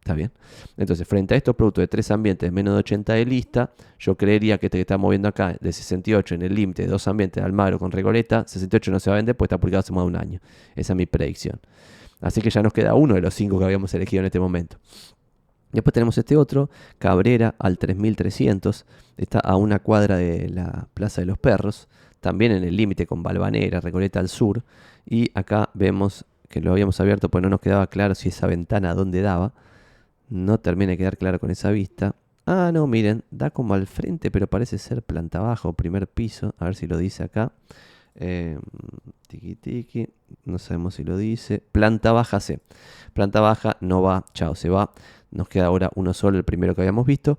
¿Está 0.00 0.14
bien? 0.14 0.30
Entonces, 0.76 1.06
frente 1.06 1.34
a 1.34 1.36
estos 1.36 1.54
productos 1.54 1.82
de 1.82 1.88
tres 1.88 2.10
ambientes 2.10 2.50
menos 2.50 2.74
de 2.74 2.78
80 2.78 3.12
de 3.12 3.26
lista, 3.26 3.72
yo 3.98 4.16
creería 4.16 4.58
que 4.58 4.66
este 4.66 4.78
que 4.78 4.82
estamos 4.82 5.10
viendo 5.10 5.28
acá, 5.28 5.56
de 5.60 5.72
68 5.72 6.36
en 6.36 6.42
el 6.42 6.54
límite 6.54 6.82
de 6.82 6.88
dos 6.88 7.06
ambientes 7.08 7.42
de 7.42 7.46
Almagro 7.46 7.78
con 7.78 7.92
Regoleta, 7.92 8.44
68 8.46 8.90
no 8.90 9.00
se 9.00 9.10
va 9.10 9.16
a 9.16 9.18
vender, 9.18 9.36
pues 9.36 9.48
está 9.48 9.58
publicado 9.58 9.80
hace 9.80 9.92
más 9.92 10.04
de 10.04 10.08
un 10.08 10.16
año. 10.16 10.40
Esa 10.74 10.92
es 10.94 10.96
mi 10.96 11.06
predicción. 11.06 11.60
Así 12.20 12.40
que 12.40 12.50
ya 12.50 12.62
nos 12.62 12.72
queda 12.72 12.94
uno 12.94 13.14
de 13.14 13.20
los 13.20 13.34
cinco 13.34 13.58
que 13.58 13.64
habíamos 13.64 13.92
elegido 13.94 14.20
en 14.20 14.26
este 14.26 14.40
momento. 14.40 14.78
Después 15.72 15.92
tenemos 15.92 16.16
este 16.16 16.36
otro, 16.36 16.70
Cabrera 16.98 17.54
al 17.58 17.76
3300, 17.76 18.86
está 19.18 19.38
a 19.40 19.56
una 19.56 19.80
cuadra 19.80 20.16
de 20.16 20.48
la 20.48 20.88
Plaza 20.94 21.20
de 21.20 21.26
los 21.26 21.38
Perros, 21.38 21.88
también 22.20 22.52
en 22.52 22.64
el 22.64 22.76
límite 22.76 23.06
con 23.06 23.22
Balvanera, 23.22 23.80
Recoleta 23.80 24.20
al 24.20 24.30
sur, 24.30 24.64
y 25.04 25.30
acá 25.34 25.68
vemos 25.74 26.24
que 26.48 26.62
lo 26.62 26.72
habíamos 26.72 26.98
abierto 27.00 27.28
pues 27.28 27.42
no 27.42 27.50
nos 27.50 27.60
quedaba 27.60 27.86
claro 27.88 28.14
si 28.14 28.30
esa 28.30 28.46
ventana 28.46 28.94
dónde 28.94 29.20
daba, 29.20 29.52
no 30.28 30.58
termina 30.58 30.90
de 30.92 30.98
quedar 30.98 31.18
claro 31.18 31.38
con 31.40 31.50
esa 31.50 31.70
vista. 31.70 32.14
Ah, 32.46 32.70
no, 32.72 32.86
miren, 32.86 33.24
da 33.30 33.50
como 33.50 33.74
al 33.74 33.86
frente, 33.86 34.30
pero 34.30 34.46
parece 34.46 34.78
ser 34.78 35.02
planta 35.02 35.40
baja 35.40 35.68
o 35.68 35.74
primer 35.74 36.08
piso, 36.08 36.54
a 36.58 36.64
ver 36.64 36.76
si 36.76 36.86
lo 36.86 36.96
dice 36.96 37.24
acá. 37.24 37.52
Eh, 38.14 38.58
tiki 39.28 39.54
tiki, 39.54 40.08
no 40.44 40.58
sabemos 40.58 40.94
si 40.94 41.04
lo 41.04 41.16
dice. 41.16 41.62
Planta 41.72 42.12
baja 42.12 42.40
C. 42.40 42.60
Planta 43.12 43.40
baja 43.40 43.76
no 43.80 44.02
va, 44.02 44.24
chao, 44.32 44.54
se 44.54 44.68
va. 44.68 44.92
Nos 45.30 45.48
queda 45.48 45.66
ahora 45.66 45.90
uno 45.94 46.14
solo, 46.14 46.38
el 46.38 46.44
primero 46.44 46.74
que 46.74 46.80
habíamos 46.82 47.06
visto. 47.06 47.38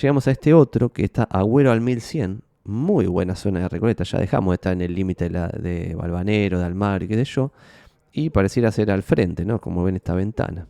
Llegamos 0.00 0.26
a 0.28 0.32
este 0.32 0.52
otro 0.54 0.92
que 0.92 1.04
está 1.04 1.24
Agüero 1.24 1.70
al 1.72 1.80
1100. 1.80 2.42
Muy 2.64 3.06
buena 3.06 3.36
zona 3.36 3.60
de 3.60 3.68
Recoleta. 3.68 4.04
Ya 4.04 4.18
dejamos 4.18 4.52
de 4.52 4.54
estar 4.56 4.72
en 4.72 4.82
el 4.82 4.94
límite 4.94 5.28
de, 5.28 5.48
de 5.60 5.94
Balvanero, 5.94 6.58
de 6.58 6.64
Almar 6.64 7.02
y 7.02 7.08
qué 7.08 7.14
sé 7.14 7.24
yo. 7.24 7.52
Y 8.12 8.30
pareciera 8.30 8.72
ser 8.72 8.90
al 8.90 9.02
frente, 9.02 9.44
¿no? 9.44 9.60
Como 9.60 9.84
ven 9.84 9.96
esta 9.96 10.14
ventana. 10.14 10.66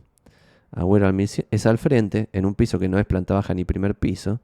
Agüero 0.71 1.07
al 1.07 1.13
1100 1.13 1.47
es 1.51 1.65
al 1.65 1.77
frente, 1.77 2.29
en 2.31 2.45
un 2.45 2.55
piso 2.55 2.79
que 2.79 2.87
no 2.87 2.97
es 2.99 3.05
planta 3.05 3.33
baja 3.33 3.53
ni 3.53 3.65
primer 3.65 3.95
piso. 3.95 4.39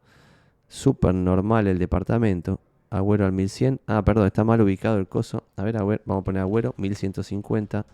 Súper 0.68 1.14
normal 1.14 1.68
el 1.68 1.80
departamento. 1.80 2.60
Agüero 2.90 3.26
al 3.26 3.32
1100. 3.32 3.82
Ah, 3.88 4.04
perdón, 4.04 4.28
está 4.28 4.44
mal 4.44 4.62
ubicado 4.62 4.98
el 4.98 5.08
coso. 5.08 5.44
A 5.56 5.64
ver, 5.64 5.78
vamos 5.78 6.22
a 6.22 6.24
poner 6.24 6.42
Agüero 6.42 6.74
1150 6.78 7.86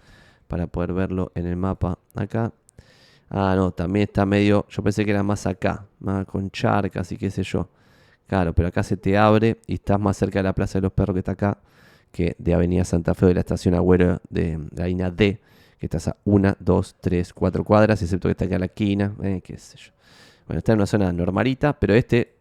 para 0.47 0.67
poder 0.67 0.93
verlo 0.93 1.31
en 1.35 1.45
el 1.47 1.55
mapa 1.55 1.99
acá. 2.15 2.51
Ah, 3.29 3.53
no, 3.55 3.71
también 3.71 4.03
está 4.03 4.25
medio. 4.25 4.65
Yo 4.69 4.83
pensé 4.83 5.05
que 5.05 5.11
era 5.11 5.23
más 5.23 5.45
acá, 5.47 5.85
más 5.99 6.25
con 6.25 6.49
charcas 6.51 7.11
y 7.11 7.17
qué 7.17 7.31
sé 7.31 7.43
yo. 7.43 7.69
Claro, 8.27 8.53
pero 8.53 8.67
acá 8.67 8.83
se 8.83 8.97
te 8.97 9.17
abre 9.17 9.59
y 9.67 9.75
estás 9.75 9.99
más 9.99 10.17
cerca 10.17 10.39
de 10.39 10.43
la 10.43 10.53
Plaza 10.53 10.79
de 10.79 10.83
los 10.83 10.93
Perros 10.93 11.13
que 11.13 11.19
está 11.19 11.33
acá 11.33 11.57
que 12.11 12.35
de 12.37 12.53
Avenida 12.53 12.85
Santa 12.85 13.15
Fe 13.15 13.25
de 13.25 13.33
la 13.33 13.39
estación 13.41 13.73
Agüero 13.73 14.21
de 14.29 14.59
la 14.75 14.85
línea 14.85 15.09
D, 15.09 15.41
estás 15.85 16.07
a 16.07 16.17
1, 16.25 16.57
2, 16.59 16.95
3, 17.01 17.33
4 17.33 17.63
cuadras, 17.63 18.01
excepto 18.01 18.27
que 18.27 18.31
está 18.31 18.45
acá 18.45 18.55
en 18.55 18.61
la 18.61 18.65
esquina, 18.67 19.15
eh, 19.23 19.41
qué 19.43 19.57
sé 19.57 19.77
yo. 19.77 19.91
Bueno, 20.47 20.59
está 20.59 20.73
en 20.73 20.79
una 20.79 20.85
zona 20.85 21.11
normalita, 21.11 21.79
pero 21.79 21.93
este 21.93 22.33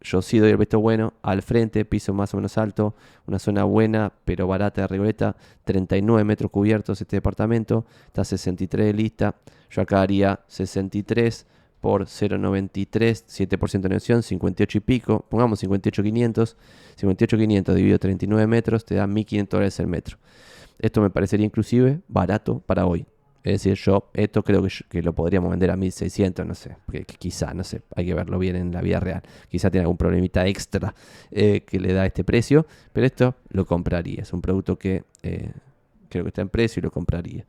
yo 0.00 0.22
sí 0.22 0.38
doy 0.38 0.50
el 0.50 0.56
visto 0.56 0.78
bueno 0.78 1.14
al 1.22 1.42
frente, 1.42 1.84
piso 1.84 2.12
más 2.12 2.32
o 2.34 2.36
menos 2.36 2.58
alto, 2.58 2.94
una 3.26 3.38
zona 3.38 3.64
buena 3.64 4.12
pero 4.24 4.46
barata 4.46 4.82
de 4.82 4.86
Regoleta, 4.86 5.36
39 5.64 6.22
metros 6.24 6.50
cubiertos 6.50 7.00
este 7.00 7.16
departamento, 7.16 7.86
está 8.06 8.24
63 8.24 8.86
de 8.86 8.92
lista, 8.92 9.34
yo 9.70 9.82
acá 9.82 10.02
haría 10.02 10.40
63 10.46 11.46
por 11.80 12.06
0,93, 12.06 13.24
7% 13.26 13.80
de 13.80 13.88
negocio, 13.88 14.22
58 14.22 14.78
y 14.78 14.80
pico, 14.80 15.24
pongamos 15.28 15.60
58,500, 15.60 16.56
58,500 16.96 17.74
dividido 17.74 17.98
39 17.98 18.46
metros 18.46 18.84
te 18.84 18.94
da 18.94 19.06
1.500 19.06 19.48
dólares 19.48 19.80
el 19.80 19.86
metro. 19.86 20.18
Esto 20.78 21.00
me 21.00 21.10
parecería 21.10 21.46
inclusive 21.46 22.00
barato 22.08 22.60
para 22.60 22.86
hoy. 22.86 23.06
Es 23.46 23.62
decir, 23.62 23.74
yo 23.74 24.10
esto 24.12 24.42
creo 24.42 24.66
que, 24.88 25.02
lo 25.02 25.14
podríamos 25.14 25.50
vender 25.50 25.70
a 25.70 25.76
1600, 25.76 26.44
no 26.44 26.54
sé, 26.56 26.76
porque 26.84 27.04
quizá, 27.04 27.54
no 27.54 27.62
sé, 27.62 27.82
hay 27.94 28.04
que 28.04 28.12
verlo 28.12 28.40
bien 28.40 28.56
en 28.56 28.72
la 28.72 28.80
vida 28.80 28.98
real. 28.98 29.22
Quizá 29.48 29.70
tiene 29.70 29.82
algún 29.82 29.96
problemita 29.96 30.44
extra 30.48 30.92
eh, 31.30 31.60
que 31.60 31.78
le 31.78 31.92
da 31.92 32.04
este 32.04 32.24
precio, 32.24 32.66
pero 32.92 33.06
esto 33.06 33.36
lo 33.50 33.64
compraría. 33.64 34.22
Es 34.22 34.32
un 34.32 34.42
producto 34.42 34.76
que 34.76 35.04
eh, 35.22 35.52
creo 36.08 36.24
que 36.24 36.28
está 36.30 36.42
en 36.42 36.48
precio 36.48 36.80
y 36.80 36.82
lo 36.82 36.90
compraría. 36.90 37.46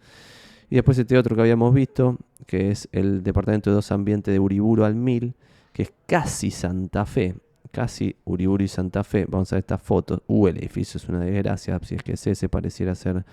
Y 0.70 0.76
después 0.76 1.00
este 1.00 1.18
otro 1.18 1.36
que 1.36 1.42
habíamos 1.42 1.74
visto, 1.74 2.20
que 2.46 2.70
es 2.70 2.88
el 2.92 3.24
departamento 3.24 3.72
de 3.72 3.78
dos 3.78 3.92
ambientes 3.92 4.32
de 4.32 4.40
Uriburu 4.40 4.84
al 4.84 4.94
1000, 4.94 5.34
que 5.74 5.82
es 5.82 5.94
casi 6.06 6.52
Santa 6.52 7.08
Fe. 7.08 7.34
Casi 7.72 8.16
Uriburu 8.26 8.64
y 8.64 8.68
Santa 8.68 9.04
Fe. 9.04 9.26
Vamos 9.28 9.52
a 9.52 9.56
ver 9.56 9.62
esta 9.62 9.78
foto. 9.78 10.24
Uh, 10.28 10.48
el 10.48 10.58
edificio 10.58 10.98
es 10.98 11.08
una 11.10 11.22
desgracia. 11.22 11.80
Si 11.84 11.96
es 11.96 12.04
que 12.04 12.14
es 12.14 12.28
ese, 12.28 12.50
pareciera 12.50 12.96
ser 12.96 13.26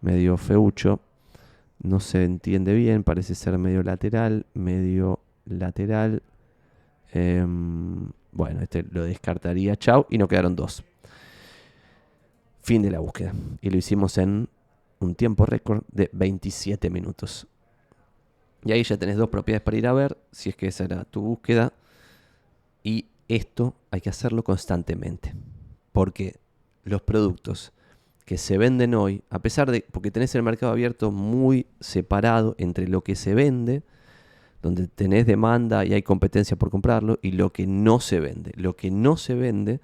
medio 0.00 0.36
feucho 0.36 1.00
no 1.82 2.00
se 2.00 2.24
entiende 2.24 2.74
bien, 2.74 3.02
parece 3.04 3.34
ser 3.34 3.56
medio 3.58 3.82
lateral, 3.82 4.46
medio 4.54 5.20
lateral. 5.46 6.22
Em, 7.12 8.10
bueno, 8.32 8.60
este 8.60 8.84
lo 8.90 9.04
descartaría, 9.04 9.76
chau, 9.76 10.06
y 10.10 10.18
nos 10.18 10.28
quedaron 10.28 10.54
dos. 10.54 10.84
Fin 12.62 12.82
de 12.82 12.90
la 12.90 13.00
búsqueda. 13.00 13.32
Y 13.62 13.70
lo 13.70 13.78
hicimos 13.78 14.18
en 14.18 14.48
un 14.98 15.14
tiempo 15.14 15.46
récord 15.46 15.82
de 15.90 16.10
27 16.12 16.90
minutos. 16.90 17.46
Y 18.64 18.72
ahí 18.72 18.82
ya 18.82 18.98
tenés 18.98 19.16
dos 19.16 19.30
propiedades 19.30 19.62
para 19.62 19.78
ir 19.78 19.86
a 19.86 19.94
ver, 19.94 20.18
si 20.30 20.50
es 20.50 20.56
que 20.56 20.66
esa 20.66 20.84
era 20.84 21.04
tu 21.04 21.22
búsqueda. 21.22 21.72
Y 22.84 23.06
esto 23.34 23.74
hay 23.90 24.00
que 24.00 24.10
hacerlo 24.10 24.42
constantemente. 24.44 25.34
Porque 25.92 26.36
los 26.84 27.02
productos 27.02 27.72
que 28.24 28.38
se 28.38 28.58
venden 28.58 28.94
hoy, 28.94 29.22
a 29.30 29.40
pesar 29.40 29.70
de, 29.70 29.84
porque 29.90 30.10
tenés 30.10 30.34
el 30.34 30.42
mercado 30.42 30.72
abierto 30.72 31.10
muy 31.10 31.66
separado 31.80 32.54
entre 32.58 32.86
lo 32.86 33.02
que 33.02 33.16
se 33.16 33.34
vende, 33.34 33.82
donde 34.62 34.86
tenés 34.86 35.26
demanda 35.26 35.84
y 35.84 35.94
hay 35.94 36.02
competencia 36.02 36.56
por 36.56 36.70
comprarlo, 36.70 37.18
y 37.22 37.32
lo 37.32 37.52
que 37.52 37.66
no 37.66 37.98
se 38.00 38.20
vende. 38.20 38.52
Lo 38.56 38.76
que 38.76 38.90
no 38.90 39.16
se 39.16 39.34
vende 39.34 39.80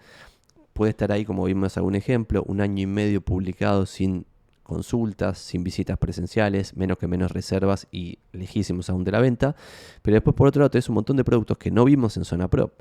puede 0.72 0.90
estar 0.90 1.10
ahí, 1.10 1.24
como 1.24 1.44
vimos 1.44 1.76
algún 1.76 1.94
ejemplo, 1.94 2.44
un 2.46 2.60
año 2.60 2.82
y 2.82 2.86
medio 2.86 3.20
publicado 3.20 3.86
sin 3.86 4.26
consultas, 4.62 5.38
sin 5.38 5.64
visitas 5.64 5.96
presenciales, 5.96 6.76
menos 6.76 6.98
que 6.98 7.06
menos 7.06 7.30
reservas 7.30 7.86
y 7.90 8.18
lejísimos 8.32 8.90
aún 8.90 9.04
de 9.04 9.12
la 9.12 9.20
venta. 9.20 9.56
Pero 10.02 10.16
después, 10.16 10.36
por 10.36 10.48
otro 10.48 10.60
lado, 10.60 10.70
tenés 10.70 10.88
un 10.88 10.96
montón 10.96 11.16
de 11.16 11.24
productos 11.24 11.56
que 11.56 11.70
no 11.70 11.84
vimos 11.84 12.16
en 12.16 12.24
zona 12.24 12.48
prop. 12.48 12.72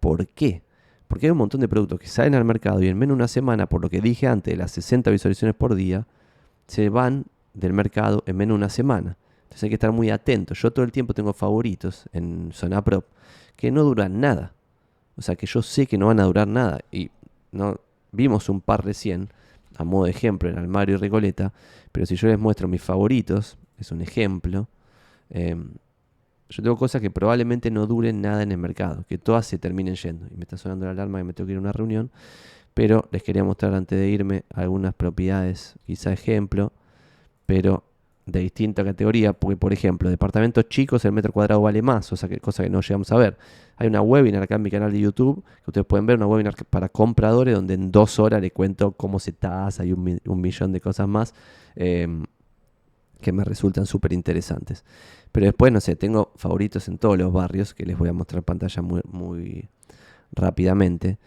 ¿Por 0.00 0.26
qué? 0.28 0.62
Porque 1.06 1.26
hay 1.26 1.30
un 1.30 1.38
montón 1.38 1.60
de 1.60 1.68
productos 1.68 1.98
que 1.98 2.06
salen 2.06 2.34
al 2.34 2.44
mercado 2.44 2.82
y 2.82 2.88
en 2.88 2.98
menos 2.98 3.14
de 3.14 3.18
una 3.18 3.28
semana, 3.28 3.66
por 3.66 3.82
lo 3.82 3.90
que 3.90 4.00
dije 4.00 4.26
antes, 4.26 4.56
las 4.56 4.70
60 4.72 5.10
visualizaciones 5.10 5.54
por 5.56 5.74
día, 5.74 6.06
se 6.66 6.88
van 6.88 7.26
del 7.54 7.72
mercado 7.72 8.22
en 8.26 8.36
menos 8.36 8.54
de 8.54 8.58
una 8.58 8.68
semana. 8.68 9.16
Entonces 9.44 9.64
hay 9.64 9.68
que 9.70 9.74
estar 9.74 9.92
muy 9.92 10.10
atentos. 10.10 10.60
Yo 10.62 10.72
todo 10.72 10.84
el 10.84 10.92
tiempo 10.92 11.12
tengo 11.12 11.32
favoritos 11.32 12.08
en 12.12 12.50
Zona 12.52 12.82
Prop 12.82 13.04
que 13.56 13.70
no 13.70 13.82
duran 13.82 14.20
nada. 14.20 14.54
O 15.16 15.22
sea 15.22 15.36
que 15.36 15.46
yo 15.46 15.60
sé 15.62 15.86
que 15.86 15.98
no 15.98 16.06
van 16.06 16.20
a 16.20 16.24
durar 16.24 16.46
nada. 16.46 16.80
Y 16.92 17.10
no 17.50 17.80
vimos 18.12 18.48
un 18.48 18.60
par 18.60 18.84
recién, 18.84 19.28
a 19.76 19.84
modo 19.84 20.04
de 20.04 20.12
ejemplo, 20.12 20.48
en 20.48 20.58
Almario 20.58 20.94
y 20.94 20.98
Recoleta. 20.98 21.52
Pero 21.90 22.06
si 22.06 22.14
yo 22.14 22.28
les 22.28 22.38
muestro 22.38 22.68
mis 22.68 22.82
favoritos, 22.82 23.58
es 23.78 23.90
un 23.90 24.00
ejemplo. 24.00 24.68
Em, 25.28 25.72
yo 26.50 26.62
tengo 26.62 26.76
cosas 26.76 27.00
que 27.00 27.10
probablemente 27.10 27.70
no 27.70 27.86
duren 27.86 28.20
nada 28.20 28.42
en 28.42 28.52
el 28.52 28.58
mercado, 28.58 29.04
que 29.08 29.18
todas 29.18 29.46
se 29.46 29.58
terminen 29.58 29.94
yendo. 29.94 30.26
Y 30.26 30.36
me 30.36 30.42
está 30.42 30.56
sonando 30.56 30.84
la 30.84 30.92
alarma 30.92 31.18
que 31.18 31.24
me 31.24 31.32
tengo 31.32 31.46
que 31.46 31.52
ir 31.52 31.58
a 31.58 31.60
una 31.60 31.72
reunión. 31.72 32.10
Pero 32.74 33.08
les 33.12 33.22
quería 33.22 33.44
mostrar 33.44 33.74
antes 33.74 33.98
de 33.98 34.08
irme 34.08 34.44
algunas 34.52 34.94
propiedades, 34.94 35.76
quizá 35.86 36.12
ejemplo, 36.12 36.72
pero 37.46 37.84
de 38.26 38.40
distinta 38.40 38.84
categoría. 38.84 39.32
Porque, 39.32 39.56
por 39.56 39.72
ejemplo, 39.72 40.10
departamentos 40.10 40.68
chicos, 40.68 41.04
el 41.04 41.12
metro 41.12 41.32
cuadrado 41.32 41.62
vale 41.62 41.82
más, 41.82 42.12
o 42.12 42.16
sea, 42.16 42.28
que, 42.28 42.38
cosa 42.38 42.64
que 42.64 42.70
no 42.70 42.80
llegamos 42.80 43.12
a 43.12 43.16
ver. 43.16 43.38
Hay 43.76 43.86
una 43.86 44.02
webinar 44.02 44.42
acá 44.42 44.56
en 44.56 44.62
mi 44.62 44.70
canal 44.70 44.92
de 44.92 45.00
YouTube, 45.00 45.42
que 45.64 45.70
ustedes 45.70 45.86
pueden 45.86 46.06
ver, 46.06 46.16
una 46.16 46.26
webinar 46.26 46.54
para 46.68 46.88
compradores, 46.88 47.54
donde 47.54 47.74
en 47.74 47.90
dos 47.90 48.18
horas 48.18 48.40
les 48.40 48.52
cuento 48.52 48.92
cómo 48.92 49.18
se 49.20 49.32
tasa 49.32 49.84
y 49.84 49.92
un, 49.92 50.20
millón 50.24 50.72
de 50.72 50.80
cosas 50.80 51.08
más. 51.08 51.34
Em, 51.76 52.24
que 53.20 53.32
me 53.32 53.44
resultan 53.44 53.86
súper 53.86 54.12
interesantes. 54.12 54.84
Pero 55.32 55.46
después, 55.46 55.72
no 55.72 55.80
sé, 55.80 55.96
tengo 55.96 56.32
favoritos 56.36 56.88
en 56.88 56.98
todos 56.98 57.16
los 57.18 57.32
barrios 57.32 57.74
que 57.74 57.86
les 57.86 57.96
voy 57.96 58.08
a 58.08 58.12
mostrar 58.12 58.42
pantalla 58.42 58.82
muy, 58.82 59.00
muy 59.04 59.68
rápidamente. 60.32 61.18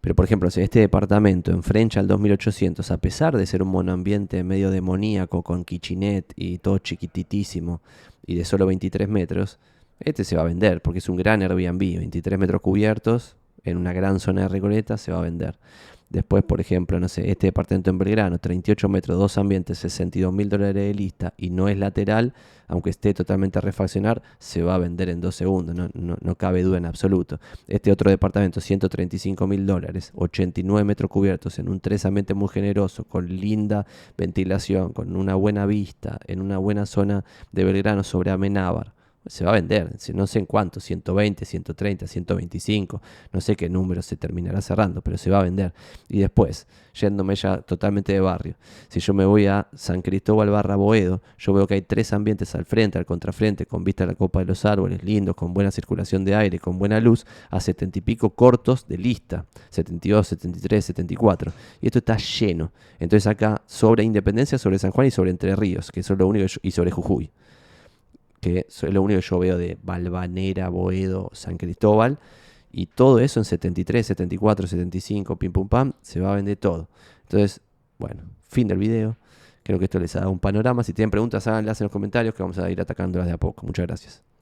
Pero 0.00 0.14
por 0.14 0.26
ejemplo, 0.26 0.50
si 0.50 0.60
este 0.60 0.80
departamento 0.80 1.50
en 1.50 1.98
al 1.98 2.06
2800, 2.06 2.90
a 2.90 2.98
pesar 2.98 3.36
de 3.36 3.46
ser 3.46 3.62
un 3.62 3.68
monoambiente 3.68 4.44
medio 4.44 4.70
demoníaco 4.70 5.42
con 5.42 5.64
kitchenette 5.64 6.32
y 6.36 6.58
todo 6.58 6.76
chiquititísimo 6.78 7.80
y 8.26 8.34
de 8.34 8.44
solo 8.44 8.66
23 8.66 9.08
metros, 9.08 9.58
este 10.00 10.24
se 10.24 10.36
va 10.36 10.42
a 10.42 10.44
vender 10.44 10.82
porque 10.82 10.98
es 10.98 11.08
un 11.08 11.16
gran 11.16 11.40
Airbnb, 11.40 11.78
23 11.78 12.38
metros 12.38 12.60
cubiertos, 12.60 13.36
en 13.64 13.78
una 13.78 13.94
gran 13.94 14.20
zona 14.20 14.42
de 14.42 14.48
Recoleta, 14.48 14.98
se 14.98 15.10
va 15.10 15.20
a 15.20 15.22
vender. 15.22 15.58
Después, 16.14 16.44
por 16.44 16.60
ejemplo, 16.60 17.00
no 17.00 17.08
sé, 17.08 17.28
este 17.28 17.48
departamento 17.48 17.90
en 17.90 17.98
Belgrano, 17.98 18.38
38 18.38 18.88
metros, 18.88 19.18
dos 19.18 19.36
ambientes, 19.36 19.78
62 19.78 20.32
mil 20.32 20.48
dólares 20.48 20.76
de 20.76 20.94
lista 20.94 21.34
y 21.36 21.50
no 21.50 21.68
es 21.68 21.76
lateral, 21.76 22.34
aunque 22.68 22.90
esté 22.90 23.12
totalmente 23.14 23.58
a 23.58 23.62
refaccionar, 23.62 24.22
se 24.38 24.62
va 24.62 24.76
a 24.76 24.78
vender 24.78 25.08
en 25.08 25.20
dos 25.20 25.34
segundos, 25.34 25.74
no, 25.74 25.90
no, 25.92 26.34
cabe 26.36 26.62
duda 26.62 26.78
en 26.78 26.86
absoluto. 26.86 27.40
Este 27.66 27.90
otro 27.90 28.12
departamento, 28.12 28.60
135 28.60 29.44
mil 29.48 29.66
dólares, 29.66 30.12
89 30.14 30.84
metros 30.84 31.10
cubiertos, 31.10 31.58
en 31.58 31.68
un 31.68 31.80
tres 31.80 32.04
ambiente 32.04 32.32
muy 32.32 32.48
generoso, 32.48 33.02
con 33.02 33.26
linda 33.26 33.84
ventilación, 34.16 34.92
con 34.92 35.16
una 35.16 35.34
buena 35.34 35.66
vista, 35.66 36.20
en 36.28 36.40
una 36.40 36.58
buena 36.58 36.86
zona 36.86 37.24
de 37.50 37.64
Belgrano 37.64 38.04
sobre 38.04 38.30
Amenábar 38.30 38.94
se 39.26 39.44
va 39.44 39.52
a 39.52 39.54
vender, 39.54 39.96
no 40.14 40.26
sé 40.26 40.38
en 40.38 40.46
cuánto, 40.46 40.80
120, 40.80 41.44
130, 41.44 42.06
125, 42.06 43.02
no 43.32 43.40
sé 43.40 43.56
qué 43.56 43.68
número 43.68 44.02
se 44.02 44.16
terminará 44.16 44.60
cerrando, 44.60 45.00
pero 45.02 45.16
se 45.16 45.30
va 45.30 45.40
a 45.40 45.42
vender. 45.42 45.72
Y 46.08 46.20
después, 46.20 46.66
yéndome 46.94 47.34
ya 47.34 47.62
totalmente 47.62 48.12
de 48.12 48.20
barrio, 48.20 48.56
si 48.88 49.00
yo 49.00 49.14
me 49.14 49.24
voy 49.24 49.46
a 49.46 49.66
San 49.74 50.02
Cristóbal 50.02 50.50
barra 50.50 50.76
Boedo, 50.76 51.22
yo 51.38 51.52
veo 51.52 51.66
que 51.66 51.74
hay 51.74 51.82
tres 51.82 52.12
ambientes 52.12 52.54
al 52.54 52.64
frente, 52.64 52.98
al 52.98 53.06
contrafrente, 53.06 53.66
con 53.66 53.82
vista 53.82 54.04
a 54.04 54.06
la 54.06 54.14
copa 54.14 54.40
de 54.40 54.46
los 54.46 54.64
árboles, 54.64 55.02
lindos, 55.02 55.34
con 55.34 55.54
buena 55.54 55.70
circulación 55.70 56.24
de 56.24 56.34
aire, 56.34 56.58
con 56.58 56.78
buena 56.78 57.00
luz, 57.00 57.26
a 57.50 57.60
70 57.60 57.98
y 57.98 58.02
pico 58.02 58.30
cortos 58.30 58.86
de 58.86 58.98
lista, 58.98 59.46
72, 59.70 60.28
73, 60.28 60.84
74. 60.84 61.52
Y 61.80 61.86
esto 61.86 61.98
está 61.98 62.16
lleno. 62.16 62.72
Entonces 62.98 63.26
acá 63.26 63.62
sobre 63.66 64.04
Independencia, 64.04 64.58
sobre 64.58 64.78
San 64.78 64.90
Juan 64.90 65.06
y 65.06 65.10
sobre 65.10 65.30
Entre 65.30 65.56
Ríos, 65.56 65.90
que 65.90 66.02
son 66.02 66.18
lo 66.18 66.26
único, 66.26 66.46
y 66.62 66.70
sobre 66.70 66.90
Jujuy 66.90 67.30
que 68.44 68.66
es 68.68 68.82
lo 68.82 69.00
único 69.00 69.20
que 69.20 69.26
yo 69.26 69.38
veo 69.38 69.56
de 69.56 69.78
Balvanera, 69.82 70.68
Boedo, 70.68 71.30
San 71.32 71.56
Cristóbal. 71.56 72.18
Y 72.70 72.86
todo 72.86 73.20
eso 73.20 73.40
en 73.40 73.44
73, 73.44 74.06
74, 74.06 74.66
75, 74.66 75.36
pim 75.36 75.52
pum 75.52 75.68
pam, 75.68 75.92
se 76.02 76.20
va 76.20 76.32
a 76.32 76.36
vender 76.36 76.56
todo. 76.58 76.88
Entonces, 77.22 77.62
bueno, 77.98 78.22
fin 78.48 78.68
del 78.68 78.78
video. 78.78 79.16
Creo 79.62 79.78
que 79.78 79.86
esto 79.86 79.98
les 79.98 80.14
ha 80.16 80.20
dado 80.20 80.32
un 80.32 80.40
panorama. 80.40 80.84
Si 80.84 80.92
tienen 80.92 81.10
preguntas, 81.10 81.46
háganlas 81.46 81.80
en 81.80 81.86
los 81.86 81.92
comentarios 81.92 82.34
que 82.34 82.42
vamos 82.42 82.58
a 82.58 82.70
ir 82.70 82.80
atacándolas 82.80 83.26
de 83.26 83.32
a 83.32 83.38
poco. 83.38 83.64
Muchas 83.66 83.86
gracias. 83.86 84.33